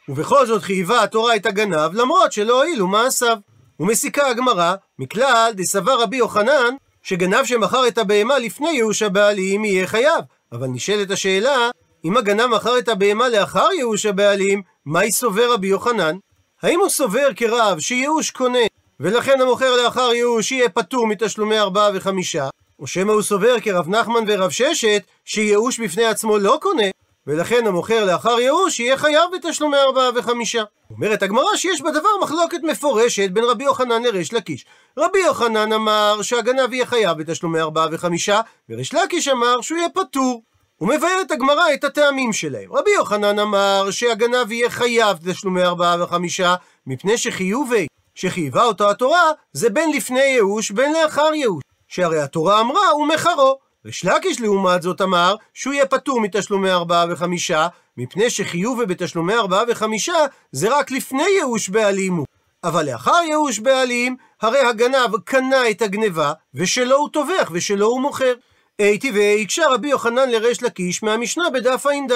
ובכל 0.10 0.45
זאת 0.45 0.63
חייבה 0.63 1.04
התורה 1.04 1.36
את 1.36 1.45
הגנב, 1.45 1.93
למרות 1.93 2.32
שלא 2.32 2.63
הועילו 2.63 2.88
מעשיו. 2.88 3.38
ומסיקה 3.80 4.28
הגמרא, 4.28 4.76
מכלל 5.00 5.52
דסבר 5.56 6.02
רבי 6.02 6.17
יוחנן, 6.17 6.76
שגנב 7.04 7.45
שמכר 7.45 7.88
את 7.88 7.97
הבהמה 7.97 8.39
לפני 8.39 8.69
ייאוש 8.69 9.02
הבעלים 9.02 9.65
יהיה 9.65 9.88
חייב. 9.88 10.24
אבל 10.52 10.67
נשאלת 10.67 11.12
השאלה, 11.12 11.69
אם 12.06 12.17
הגנב 12.17 12.45
מכר 12.45 12.78
את 12.78 12.89
הבהמה 12.89 13.30
לאחר 13.30 13.67
ייאוש 13.78 14.06
הבעלים, 14.06 14.62
מהי 14.86 15.12
סובר 15.12 15.54
רבי 15.54 15.67
יוחנן? 15.67 16.17
האם 16.62 16.80
הוא 16.80 16.89
סובר 16.89 17.28
כרב 17.36 17.80
שייאוש 17.80 18.32
קונה, 18.32 18.60
ולכן 19.00 19.41
המוכר 19.41 19.84
לאחר 19.84 20.13
ייאוש 20.13 20.52
יהיה 20.52 20.69
פטור 20.69 21.08
מתשלומי 21.08 21.60
ארבעה 21.60 21.89
וחמישה? 21.93 22.50
או 22.80 22.88
שמא 22.88 23.12
הוא 23.12 23.21
סובר 23.21 23.60
כרב 23.60 23.89
נחמן 23.89 24.24
ורב 24.28 24.50
ששת, 24.50 25.04
שייאוש 25.34 25.80
בפני 25.80 26.06
עצמו 26.06 26.38
לא 26.38 26.58
קונה, 26.62 26.84
ולכן 27.28 27.67
המוכר 27.67 28.06
לאחר 28.06 28.39
ייאוש 28.39 28.80
יהיה 28.80 28.98
חייב 28.98 29.24
בתשלומי 29.34 29.78
ארבעה 29.78 30.10
וחמישה. 30.15 30.63
אומרת 30.91 31.24
הגמרא 31.24 31.56
שיש 31.56 31.82
בדבר 31.82 32.10
מחלוקת 32.22 32.58
מפורשת 32.63 33.30
בין 33.30 33.44
רבי 33.44 33.63
יוחנן 33.63 34.04
לריש 34.04 34.34
לקיש. 34.34 34.65
רבי 34.98 35.20
יוחנן 35.20 35.74
אמר 35.74 36.22
שהגנב 36.22 36.74
יהיה 36.74 36.86
חייב 36.86 37.17
בתשלומי 37.17 37.60
ארבעה 37.60 37.88
וחמישה, 37.91 38.41
וריש 38.70 38.94
לקיש 38.94 39.28
אמר 39.28 39.62
שהוא 39.62 39.78
יהיה 39.78 39.89
פטור. 39.89 40.44
הוא 40.78 40.89
מבאר 40.89 41.22
את 41.22 41.32
הגמרא 41.32 41.74
את 41.74 41.84
הטעמים 41.84 42.34
שלהם. 42.34 42.74
רבי 42.74 42.91
יוחנן 42.91 43.39
אמר 43.39 43.91
שהגנב 43.91 44.52
יהיה 44.52 44.70
חייב 44.70 45.17
תשלומי 45.32 45.63
ארבעה 45.63 46.04
וחמישה, 46.04 46.56
מפני 46.88 47.17
שחיובי, 47.17 47.88
שחייבה 48.15 48.63
אותו 48.63 48.89
התורה, 48.89 49.32
זה 49.54 49.70
בין 49.70 49.91
לפני 49.91 50.24
ייאוש 50.24 50.72
בין 50.72 50.94
לאחר 50.94 51.34
ייאוש. 51.34 51.63
שהרי 51.88 52.22
התורה 52.22 52.62
אמרה, 52.62 52.96
ומחרו. 52.96 53.71
ריש 53.86 54.06
לקיש 54.06 54.41
לעומת 54.41 54.82
זאת 54.82 55.02
אמר 55.02 55.36
שהוא 55.54 55.74
יהיה 55.74 55.86
פטור 55.86 56.22
מתשלומי 56.22 56.72
ארבעה 56.72 57.06
וחמישה, 57.10 57.67
מפני 57.98 58.30
שחיובי 58.30 58.86
בתשלומי 58.86 59.34
ארבעה 59.34 59.63
וחמישה 59.67 60.13
זה 60.52 60.78
רק 60.78 60.91
לפני 60.91 61.24
ייאוש 61.38 61.70
בעלים 61.70 62.15
הוא. 62.15 62.26
אבל 62.63 62.86
לאחר 62.91 63.22
ייאוש 63.28 63.60
בעלים, 63.60 64.15
הרי 64.41 64.60
הגנב 64.60 65.17
קנה 65.26 65.70
את 65.70 65.82
הגניבה, 65.82 66.34
ושלא 66.56 66.96
הוא 66.96 67.10
טובח 67.10 67.50
ושלא 67.52 67.86
הוא 67.86 68.02
מוכר. 68.02 68.34
הייתי 68.80 69.12
והקשה 69.12 69.67
רבי 69.67 69.89
יוחנן 69.89 70.30
לריש 70.30 70.63
לקיש 70.63 71.04
מהמשנה 71.04 71.50
בדף 71.54 71.86
ע"ד 71.86 72.12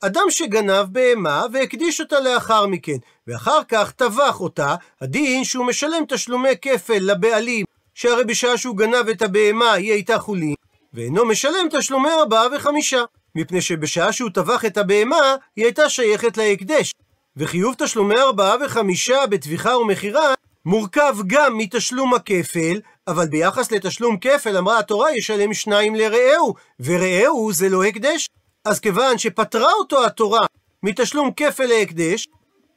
אדם 0.00 0.30
שגנב 0.30 0.86
בהמה 0.92 1.46
והקדיש 1.52 2.00
אותה 2.00 2.20
לאחר 2.20 2.66
מכן, 2.66 2.96
ואחר 3.26 3.64
כך 3.68 3.92
טבח 3.92 4.40
אותה, 4.40 4.74
הדין 5.00 5.44
שהוא 5.44 5.66
משלם 5.66 6.04
תשלומי 6.08 6.48
כפל 6.62 6.98
לבעלים, 7.00 7.64
שהרי 7.94 8.24
בשעה 8.24 8.58
שהוא 8.58 8.76
גנב 8.76 9.08
את 9.08 9.22
הבהמה 9.22 9.72
היא 9.72 9.92
הייתה 9.92 10.18
חולין, 10.18 10.54
ואינו 10.98 11.24
משלם 11.24 11.68
תשלומי 11.70 12.08
ארבעה 12.10 12.46
וחמישה, 12.56 13.02
מפני 13.34 13.60
שבשעה 13.60 14.12
שהוא 14.12 14.30
טבח 14.30 14.64
את 14.64 14.78
הבהמה, 14.78 15.36
היא 15.56 15.64
הייתה 15.64 15.88
שייכת 15.88 16.36
להקדש. 16.36 16.92
וחיוב 17.36 17.74
תשלומי 17.78 18.14
ארבעה 18.14 18.56
וחמישה 18.64 19.26
בטביחה 19.26 19.76
ומכירה 19.76 20.34
מורכב 20.64 21.16
גם 21.26 21.58
מתשלום 21.58 22.14
הכפל, 22.14 22.80
אבל 23.08 23.26
ביחס 23.26 23.72
לתשלום 23.72 24.16
כפל 24.18 24.56
אמרה 24.56 24.78
התורה 24.78 25.16
ישלם 25.16 25.54
שניים 25.54 25.94
לרעהו, 25.94 26.54
ורעהו 26.80 27.52
זה 27.52 27.68
לא 27.68 27.84
הקדש. 27.84 28.28
אז 28.64 28.80
כיוון 28.80 29.18
שפטרה 29.18 29.72
אותו 29.72 30.06
התורה 30.06 30.46
מתשלום 30.82 31.30
כפל 31.36 31.66
להקדש, 31.66 32.28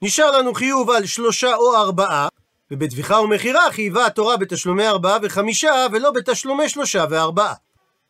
נשאר 0.02 0.38
לנו 0.38 0.54
חיוב 0.54 0.90
על 0.90 1.06
שלושה 1.06 1.56
או 1.56 1.76
ארבעה, 1.76 2.28
ובטביחה 2.72 3.22
ומכירה 3.22 3.72
חייבה 3.72 4.06
התורה 4.06 4.38
בתשלומי 4.38 4.88
ארבעה 4.88 5.18
וחמישה, 5.22 5.86
ולא 5.92 6.12
בתשלומי 6.12 6.70
שלושה 6.70 7.06
וארבעה. 7.10 7.54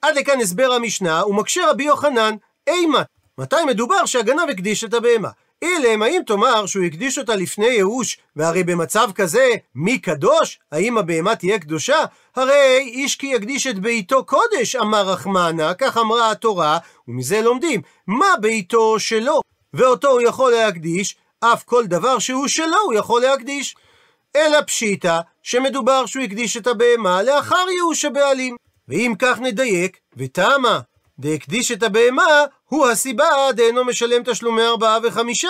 עד 0.02 0.16
לכאן 0.16 0.42
הסבר 0.42 0.74
המשנה, 0.74 1.26
ומקשה 1.26 1.70
רבי 1.70 1.84
יוחנן, 1.84 2.36
אימה, 2.68 3.02
מתי 3.38 3.56
מדובר 3.68 4.06
שהגנב 4.06 4.50
הקדיש 4.50 4.84
את 4.84 4.94
הבהמה? 4.94 5.30
אילם, 5.62 6.02
האם 6.02 6.22
תאמר 6.28 6.66
שהוא 6.66 6.86
הקדיש 6.86 7.18
אותה 7.18 7.36
לפני 7.36 7.66
ייאוש, 7.66 8.18
והרי 8.36 8.64
במצב 8.64 9.10
כזה, 9.16 9.50
מי 9.76 10.00
קדוש? 10.00 10.60
האם 10.72 10.98
הבהמה 10.98 11.36
תהיה 11.36 11.60
קדושה? 11.60 12.06
הרי 12.36 12.78
איש 12.78 13.16
כי 13.16 13.28
יקדיש 13.28 13.68
את 13.68 13.80
ביתו 13.80 14.26
קודש, 14.26 14.76
אמר 14.76 15.10
רחמנה, 15.10 15.74
כך 15.74 15.98
אמרה 15.98 16.32
התורה, 16.32 16.78
ומזה 17.08 17.42
לומדים, 17.42 17.82
מה 18.08 18.28
ביתו 18.42 19.00
שלו? 19.00 19.42
ואותו 19.74 20.08
הוא 20.08 20.22
יכול 20.22 20.52
להקדיש, 20.52 21.16
אף 21.40 21.64
כל 21.64 21.86
דבר 21.86 22.20
שהוא 22.20 22.48
שלו 22.48 22.78
הוא 22.86 22.94
יכול 22.94 23.22
להקדיש. 23.22 23.76
אלא 24.36 24.62
פשיטא, 24.62 25.20
שמדובר 25.44 26.06
שהוא 26.06 26.24
הקדיש 26.24 26.58
את 26.58 26.68
הבהמה 26.68 27.24
לאחר 27.24 27.66
ייאוש 27.76 28.06
הבעלים. 28.06 28.56
ואם 28.92 29.14
כך 29.20 29.40
נדייק, 29.40 29.98
ותמה, 30.18 30.80
דהקדיש 31.20 31.72
את 31.72 31.84
הבהמה, 31.84 32.44
הוא 32.70 32.88
הסיבה 32.88 33.26
דאינו 33.54 33.86
משלם 33.86 34.24
תשלומי 34.26 34.62
ארבעה 34.62 34.98
וחמישה. 35.04 35.50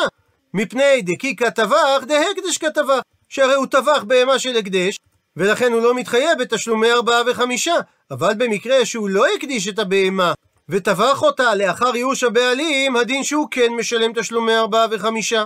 מפני 0.54 1.02
דקי 1.02 1.36
כתבך 1.36 2.04
דהקדש 2.08 2.58
כתבך, 2.58 3.00
שהרי 3.30 3.54
הוא 3.54 3.66
טבח 3.66 4.04
בהמה 4.08 4.40
של 4.40 4.58
הקדש, 4.58 5.00
ולכן 5.38 5.72
הוא 5.72 5.82
לא 5.82 5.94
מתחייב 5.96 6.40
בתשלומי 6.40 6.92
ארבעה 6.92 7.22
וחמישה. 7.28 7.76
אבל 8.12 8.34
במקרה 8.38 8.86
שהוא 8.86 9.10
לא 9.10 9.26
הקדיש 9.36 9.68
את 9.68 9.80
הבהמה, 9.80 10.34
וטבח 10.70 11.22
אותה 11.22 11.56
לאחר 11.56 11.96
ייאוש 11.96 12.24
הבעלים, 12.24 12.96
הדין 12.96 13.24
שהוא 13.24 13.48
כן 13.52 13.74
משלם 13.74 14.12
תשלומי 14.16 14.58
ארבעה 14.58 14.88
וחמישה. 14.92 15.44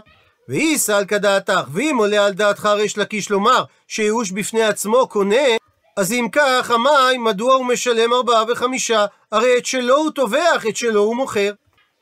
ואי 0.50 0.78
סלקא 0.78 1.18
דעתך, 1.18 1.62
ואם 1.74 1.96
עולה 1.98 2.26
על 2.26 2.34
דעתך 2.34 2.66
ריש 2.66 2.98
לקיש 2.98 3.30
לומר 3.30 3.64
שייאוש 3.88 4.32
בפני 4.32 4.64
עצמו 4.64 5.08
קונה, 5.08 5.46
אז 5.96 6.12
אם 6.12 6.28
כך, 6.32 6.72
המים, 6.72 7.24
מדוע 7.24 7.54
הוא 7.54 7.66
משלם 7.66 8.14
ארבעה 8.14 8.44
וחמישה? 8.48 9.06
הרי 9.32 9.58
את 9.58 9.66
שלו 9.66 9.96
הוא 9.96 10.12
טובח, 10.12 10.66
את 10.70 10.76
שלו 10.76 11.02
הוא 11.02 11.16
מוכר. 11.16 11.54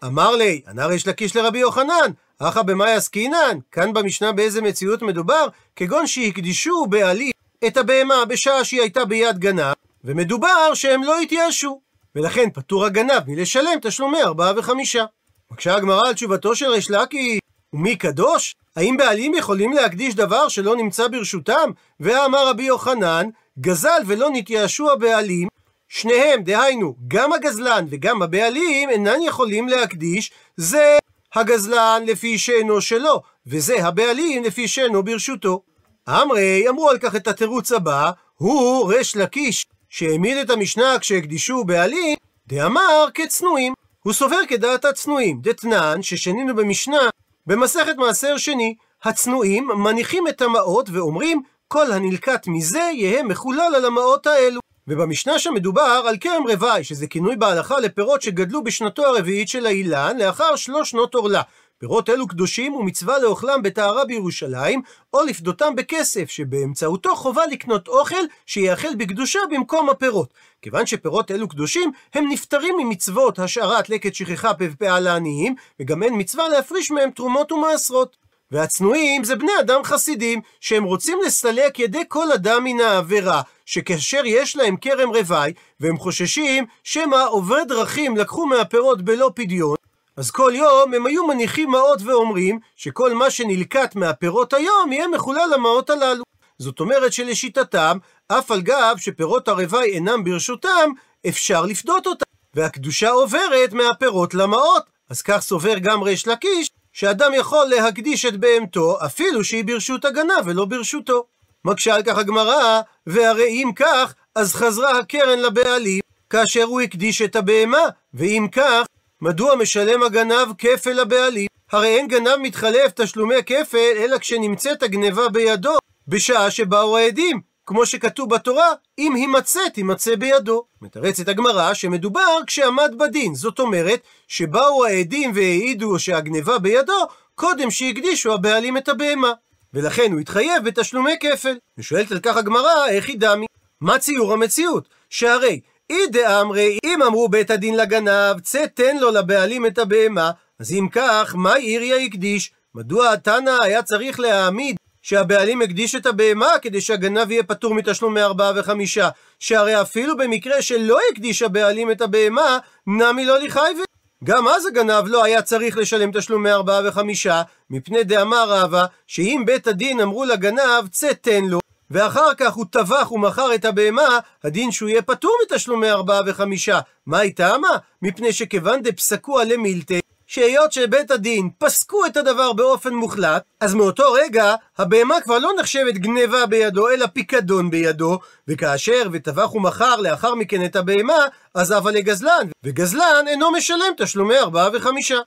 אמר 0.03 0.35
לי, 0.35 0.61
ענה 0.67 0.85
ריש 0.85 1.07
לקיש 1.07 1.35
לרבי 1.35 1.59
יוחנן, 1.59 2.11
אחא 2.39 2.61
במאי 2.61 2.93
עסקינן? 2.93 3.57
כאן 3.71 3.93
במשנה 3.93 4.31
באיזה 4.31 4.61
מציאות 4.61 5.01
מדובר? 5.01 5.47
כגון 5.75 6.07
שהקדישו 6.07 6.85
בעלים 6.85 7.31
את 7.67 7.77
הבהמה 7.77 8.25
בשעה 8.25 8.63
שהיא 8.63 8.81
הייתה 8.81 9.05
ביד 9.05 9.39
גנב, 9.39 9.73
ומדובר 10.03 10.73
שהם 10.73 11.03
לא 11.03 11.19
התייאשו. 11.19 11.81
ולכן 12.15 12.49
פטור 12.53 12.85
הגנב 12.85 13.21
מלשלם 13.27 13.79
תשלומי 13.81 14.23
ארבעה 14.23 14.53
וחמישה. 14.57 15.05
מקשה 15.51 15.75
הגמרא 15.75 16.01
על 16.07 16.13
תשובתו 16.13 16.55
של 16.55 16.65
ריש 16.65 16.91
לקיש, 16.91 17.39
ומי 17.73 17.95
קדוש? 17.95 18.55
האם 18.75 18.97
בעלים 18.97 19.33
יכולים 19.33 19.73
להקדיש 19.73 20.15
דבר 20.15 20.47
שלא 20.47 20.75
נמצא 20.75 21.07
ברשותם? 21.07 21.69
ואמר 21.99 22.47
רבי 22.47 22.63
יוחנן, 22.63 23.29
גזל 23.59 24.01
ולא 24.07 24.29
נתייאשו 24.33 24.91
הבעלים, 24.91 25.47
שניהם, 25.87 26.43
דהיינו, 26.43 26.95
גם 27.07 27.33
הגזלן 27.33 27.85
וגם 27.89 28.21
הבעלים, 28.21 28.89
אינן 28.89 29.21
יכולים 29.21 29.67
להקדיש, 29.67 30.31
זה 30.57 30.97
הגזלן 31.35 32.03
לפי 32.07 32.37
שאינו 32.37 32.81
שלו, 32.81 33.21
וזה 33.47 33.85
הבעלים 33.85 34.43
לפי 34.43 34.67
שאינו 34.67 35.03
ברשותו. 35.03 35.61
אמרי, 36.09 36.69
אמרו 36.69 36.89
על 36.89 36.97
כך 36.97 37.15
את 37.15 37.27
התירוץ 37.27 37.71
הבא, 37.71 38.11
הוא 38.35 38.93
ריש 38.93 39.15
לקיש, 39.15 39.65
שהעמיד 39.89 40.37
את 40.37 40.49
המשנה 40.49 40.95
כשהקדישו 40.99 41.63
בעלים, 41.63 42.17
דאמר 42.47 43.07
כצנועים. 43.13 43.73
הוא 44.03 44.13
סובר 44.13 44.39
כדעת 44.47 44.85
הצנועים, 44.85 45.41
דתנן, 45.41 46.01
ששנינו 46.01 46.55
במשנה, 46.55 47.09
במסכת 47.47 47.95
מעשר 47.97 48.37
שני, 48.37 48.75
הצנועים 49.03 49.67
מניחים 49.67 50.27
את 50.27 50.41
המעות 50.41 50.89
ואומרים, 50.93 51.41
כל 51.73 51.91
הנלקט 51.91 52.47
מזה 52.47 52.89
יהא 52.93 53.23
מחולל 53.23 53.73
על 53.75 53.85
המעות 53.85 54.27
האלו. 54.27 54.59
ובמשנה 54.87 55.39
שמדובר 55.39 56.01
על 56.07 56.17
כרם 56.17 56.43
רוואי, 56.47 56.83
שזה 56.83 57.07
כינוי 57.07 57.35
בהלכה 57.35 57.79
לפירות 57.79 58.21
שגדלו 58.21 58.63
בשנתו 58.63 59.05
הרביעית 59.05 59.47
של 59.47 59.65
האילן, 59.65 60.17
לאחר 60.17 60.55
שלוש 60.55 60.89
שנות 60.89 61.15
עורלה. 61.15 61.41
פירות 61.77 62.09
אלו 62.09 62.27
קדושים 62.27 62.73
ומצווה 62.73 63.19
לאוכלם 63.19 63.61
בטהרה 63.61 64.05
בירושלים, 64.05 64.81
או 65.13 65.23
לפדותם 65.23 65.75
בכסף, 65.75 66.29
שבאמצעותו 66.29 67.15
חובה 67.15 67.45
לקנות 67.51 67.87
אוכל 67.87 68.23
שיאכל 68.45 68.95
בקדושה 68.95 69.39
במקום 69.51 69.89
הפירות. 69.89 70.33
כיוון 70.61 70.85
שפירות 70.85 71.31
אלו 71.31 71.47
קדושים, 71.47 71.91
הם 72.13 72.25
נפטרים 72.29 72.75
ממצוות 72.77 73.39
השארת 73.39 73.89
לקט 73.89 74.13
שכחה 74.13 74.51
ופה 74.59 74.99
לעניים, 74.99 75.55
וגם 75.79 76.03
אין 76.03 76.13
מצווה 76.17 76.49
להפריש 76.49 76.91
מהם 76.91 77.11
תרומות 77.11 77.51
ומעשרות. 77.51 78.22
והצנועים 78.51 79.23
זה 79.23 79.35
בני 79.35 79.51
אדם 79.59 79.83
חסידים, 79.83 80.41
שהם 80.59 80.83
רוצים 80.83 81.19
לסלק 81.25 81.79
ידי 81.79 82.03
כל 82.07 82.31
אדם 82.31 82.63
מן 82.63 82.79
העבירה, 82.79 83.41
שכאשר 83.65 84.21
יש 84.25 84.55
להם 84.55 84.75
כרם 84.81 85.09
רוואי, 85.09 85.53
והם 85.79 85.97
חוששים 85.97 86.65
שמא 86.83 87.25
עוברי 87.29 87.65
דרכים 87.65 88.17
לקחו 88.17 88.45
מהפירות 88.45 89.01
בלא 89.01 89.31
פדיון, 89.35 89.75
אז 90.17 90.31
כל 90.31 90.51
יום 90.55 90.93
הם 90.93 91.05
היו 91.05 91.27
מניחים 91.27 91.71
מעות 91.71 92.01
ואומרים 92.05 92.59
שכל 92.75 93.13
מה 93.13 93.29
שנלקט 93.29 93.95
מהפירות 93.95 94.53
היום 94.53 94.91
יהיה 94.91 95.07
מחולל 95.07 95.49
למעות 95.53 95.89
הללו. 95.89 96.23
זאת 96.59 96.79
אומרת 96.79 97.13
שלשיטתם, 97.13 97.97
אף 98.27 98.51
על 98.51 98.61
גב 98.61 98.95
שפירות 98.97 99.47
הרוואי 99.47 99.91
אינם 99.91 100.23
ברשותם, 100.23 100.91
אפשר 101.27 101.65
לפדות 101.65 102.07
אותם, 102.07 102.25
והקדושה 102.53 103.09
עוברת 103.09 103.73
מהפירות 103.73 104.33
למעות. 104.33 104.83
אז 105.09 105.21
כך 105.21 105.39
סובר 105.39 105.77
גם 105.77 106.03
ריש 106.03 106.27
לקיש, 106.27 106.69
שאדם 106.93 107.31
יכול 107.33 107.65
להקדיש 107.65 108.25
את 108.25 108.37
בהמתו, 108.37 108.97
אפילו 109.05 109.43
שהיא 109.43 109.65
ברשות 109.65 110.05
הגנב 110.05 110.41
ולא 110.45 110.65
ברשותו. 110.65 111.25
מקשה 111.65 111.95
על 111.95 112.03
כך 112.03 112.17
הגמרא, 112.17 112.81
והרי 113.07 113.47
אם 113.47 113.71
כך, 113.75 114.13
אז 114.35 114.55
חזרה 114.55 114.99
הקרן 114.99 115.39
לבעלים, 115.39 116.01
כאשר 116.29 116.63
הוא 116.63 116.81
הקדיש 116.81 117.21
את 117.21 117.35
הבהמה, 117.35 117.83
ואם 118.13 118.47
כך, 118.51 118.85
מדוע 119.21 119.55
משלם 119.55 120.03
הגנב 120.03 120.47
כפל 120.57 120.93
לבעלים? 120.93 121.47
הרי 121.71 121.87
אין 121.87 122.07
גנב 122.07 122.35
מתחלף 122.35 122.91
תשלומי 122.95 123.43
כפל, 123.45 123.91
אלא 123.97 124.17
כשנמצאת 124.17 124.83
הגנבה 124.83 125.29
בידו, 125.29 125.77
בשעה 126.07 126.51
שבאו 126.51 126.97
העדים, 126.97 127.41
כמו 127.65 127.85
שכתוב 127.85 128.29
בתורה, 128.29 128.73
אם 128.97 129.15
הימצא 129.15 129.59
תימצא 129.73 130.15
בידו. 130.15 130.63
מתרצת 130.81 131.27
הגמרא 131.27 131.73
שמדובר 131.73 132.37
כשעמד 132.47 132.91
בדין, 132.99 133.35
זאת 133.35 133.59
אומרת 133.59 134.01
שבאו 134.27 134.85
העדים 134.85 135.31
והעידו 135.35 135.99
שהגנבה 135.99 136.59
בידו, 136.59 137.07
קודם 137.35 137.71
שהקדישו 137.71 138.33
הבעלים 138.33 138.77
את 138.77 138.89
הבהמה. 138.89 139.33
ולכן 139.73 140.11
הוא 140.11 140.19
התחייב 140.19 140.63
בתשלומי 140.63 141.13
כפל. 141.19 141.57
ושואלת 141.77 142.11
על 142.11 142.19
כך 142.19 142.37
הגמרא, 142.37 142.87
איך 142.87 143.07
היא 143.07 143.19
דמי? 143.19 143.45
מה 143.81 143.99
ציור 143.99 144.33
המציאות? 144.33 144.89
שהרי 145.09 145.59
אי 145.89 146.07
דאמרי, 146.07 146.77
אם 146.85 147.01
אמרו 147.01 147.29
בית 147.29 147.51
הדין 147.51 147.77
לגנב, 147.77 148.39
צא 148.39 148.65
תן 148.73 148.97
לו 148.97 149.11
לבעלים 149.11 149.65
את 149.65 149.77
הבהמה, 149.77 150.31
אז 150.59 150.71
אם 150.71 150.87
כך, 150.91 151.35
מה 151.37 151.53
עיריה 151.53 151.95
הקדיש? 151.95 152.51
מדוע 152.75 153.09
התנא 153.09 153.57
היה 153.61 153.83
צריך 153.83 154.19
להעמיד 154.19 154.75
שהבעלים 155.03 155.61
הקדיש 155.61 155.95
את 155.95 156.05
הבהמה 156.05 156.49
כדי 156.61 156.81
שהגנב 156.81 157.31
יהיה 157.31 157.43
פטור 157.43 157.73
מתשלומי 157.73 158.21
ארבעה 158.21 158.51
וחמישה, 158.55 159.09
שהרי 159.39 159.81
אפילו 159.81 160.17
במקרה 160.17 160.61
שלא 160.61 160.97
הקדיש 161.11 161.41
הבעלים 161.41 161.91
את 161.91 162.01
הבהמה, 162.01 162.57
נמי 162.87 163.25
לא 163.25 163.39
לחייבי. 163.39 163.81
גם 164.23 164.47
אז 164.47 164.65
הגנב 164.65 165.07
לא 165.07 165.23
היה 165.23 165.41
צריך 165.41 165.77
לשלם 165.77 166.11
תשלומי 166.11 166.51
ארבעה 166.51 166.81
וחמישה, 166.85 167.41
מפני 167.69 168.03
דאמר 168.03 168.49
רבא, 168.49 168.85
שאם 169.07 169.43
בית 169.45 169.67
הדין 169.67 169.99
אמרו 169.99 170.25
לגנב, 170.25 170.87
צא 170.91 171.13
תן 171.21 171.45
לו, 171.45 171.59
ואחר 171.91 172.33
כך 172.37 172.53
הוא 172.53 172.65
טבח 172.71 173.11
ומכר 173.11 173.55
את 173.55 173.65
הבהמה, 173.65 174.19
הדין 174.43 174.71
שהוא 174.71 174.89
יהיה 174.89 175.01
פטור 175.01 175.37
מתשלומי 175.43 175.89
ארבעה 175.89 176.21
וחמישה. 176.25 176.79
מה 177.05 177.19
היא 177.19 177.35
טעמה? 177.35 177.77
מפני 178.01 178.33
שכיוון 178.33 178.81
דפסקו 178.81 179.39
למילטי, 179.39 179.99
שהיות 180.33 180.71
שבית 180.71 181.11
הדין 181.11 181.49
פסקו 181.57 182.05
את 182.05 182.17
הדבר 182.17 182.53
באופן 182.53 182.93
מוחלט, 182.93 183.43
אז 183.59 183.73
מאותו 183.73 184.11
רגע 184.11 184.55
הבהמה 184.77 185.21
כבר 185.21 185.39
לא 185.39 185.51
נחשבת 185.59 185.93
גניבה 185.93 186.45
בידו, 186.45 186.89
אלא 186.89 187.05
פיקדון 187.07 187.69
בידו, 187.69 188.19
וכאשר 188.47 189.09
וטבח 189.11 189.55
ומכר 189.55 189.95
לאחר 189.95 190.35
מכן 190.35 190.65
את 190.65 190.75
הבהמה, 190.75 191.25
אז 191.55 191.73
אבה 191.73 191.91
לגזלן, 191.91 192.47
וגזלן 192.63 193.25
אינו 193.27 193.51
משלם 193.51 193.93
תשלומי 193.97 194.37
ארבעה 194.37 194.69
וחמישה. 194.73 195.17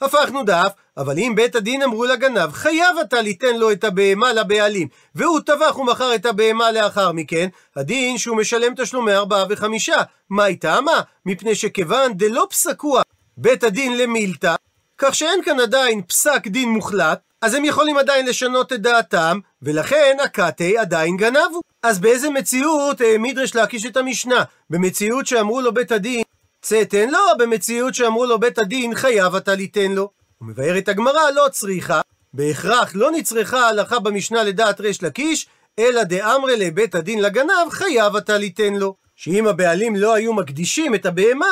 הפכנו 0.00 0.44
דף, 0.44 0.72
אבל 0.96 1.18
אם 1.18 1.32
בית 1.36 1.54
הדין 1.54 1.82
אמרו 1.82 2.04
לגנב, 2.04 2.52
חייב 2.52 2.98
אתה 3.00 3.20
ליתן 3.20 3.56
לו 3.56 3.72
את 3.72 3.84
הבהמה 3.84 4.32
לבעלים, 4.32 4.88
והוא 5.14 5.40
טבח 5.40 5.78
ומכר 5.78 6.14
את 6.14 6.26
הבהמה 6.26 6.72
לאחר 6.72 7.12
מכן, 7.12 7.48
הדין 7.76 8.18
שהוא 8.18 8.36
משלם 8.36 8.74
תשלומי 8.76 9.12
ארבעה 9.12 9.44
וחמישה. 9.48 10.02
מה 10.30 10.44
היא 10.44 10.60
טעמה? 10.60 11.00
מפני 11.26 11.54
שכיוון 11.54 12.12
דלא 12.14 12.46
פסקוה 12.50 13.02
בית 13.38 13.64
הדין 13.64 13.98
למילתא, 13.98 14.54
כך 14.98 15.14
שאין 15.14 15.42
כאן 15.44 15.60
עדיין 15.60 16.02
פסק 16.02 16.46
דין 16.46 16.68
מוחלט, 16.68 17.20
אז 17.42 17.54
הם 17.54 17.64
יכולים 17.64 17.98
עדיין 17.98 18.26
לשנות 18.26 18.72
את 18.72 18.80
דעתם, 18.80 19.38
ולכן 19.62 20.16
הקאטי 20.24 20.78
עדיין 20.78 21.16
גנבו. 21.16 21.60
אז 21.82 21.98
באיזה 21.98 22.30
מציאות 22.30 23.00
העמיד 23.00 23.38
ריש 23.38 23.54
להקיש 23.54 23.86
את 23.86 23.96
המשנה? 23.96 24.44
במציאות 24.70 25.26
שאמרו 25.26 25.60
לו 25.60 25.74
בית 25.74 25.92
הדין, 25.92 26.22
צא 26.62 26.84
תן 26.84 27.10
לו, 27.10 27.18
במציאות 27.38 27.94
שאמרו 27.94 28.26
לו 28.26 28.38
בית 28.38 28.58
הדין, 28.58 28.94
חייב 28.94 29.34
אתה 29.34 29.54
ליתן 29.54 29.92
לו. 29.92 30.10
ומבארת 30.40 30.88
הגמרא, 30.88 31.30
לא 31.34 31.46
צריכה, 31.50 32.00
בהכרח 32.34 32.92
לא 32.94 33.10
נצרכה 33.10 33.58
ההלכה 33.58 33.98
במשנה 33.98 34.42
לדעת 34.42 34.80
ריש 34.80 35.02
לקיש, 35.02 35.46
אלא 35.78 36.02
דאמרי 36.02 36.56
לבית 36.56 36.94
הדין 36.94 37.22
לגנב, 37.22 37.70
חייב 37.70 38.16
אתה 38.16 38.38
ליתן 38.38 38.74
לו. 38.74 38.94
שאם 39.16 39.46
הבעלים 39.46 39.96
לא 39.96 40.14
היו 40.14 40.32
מקדישים 40.32 40.94
את 40.94 41.06
הבהמה, 41.06 41.46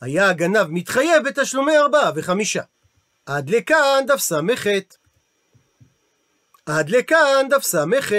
היה 0.00 0.30
הגנב 0.30 0.66
מתחייב 0.70 1.24
בתשלומי 1.24 1.78
ארבעה 1.78 2.10
וחמישה. 2.14 2.62
עד 3.26 3.50
לכאן 3.50 4.04
דף 4.06 4.20
ס"ח. 4.20 4.66
עד 6.66 6.90
לכאן 6.90 7.46
דף 7.50 7.62
ס"ח. 7.62 8.12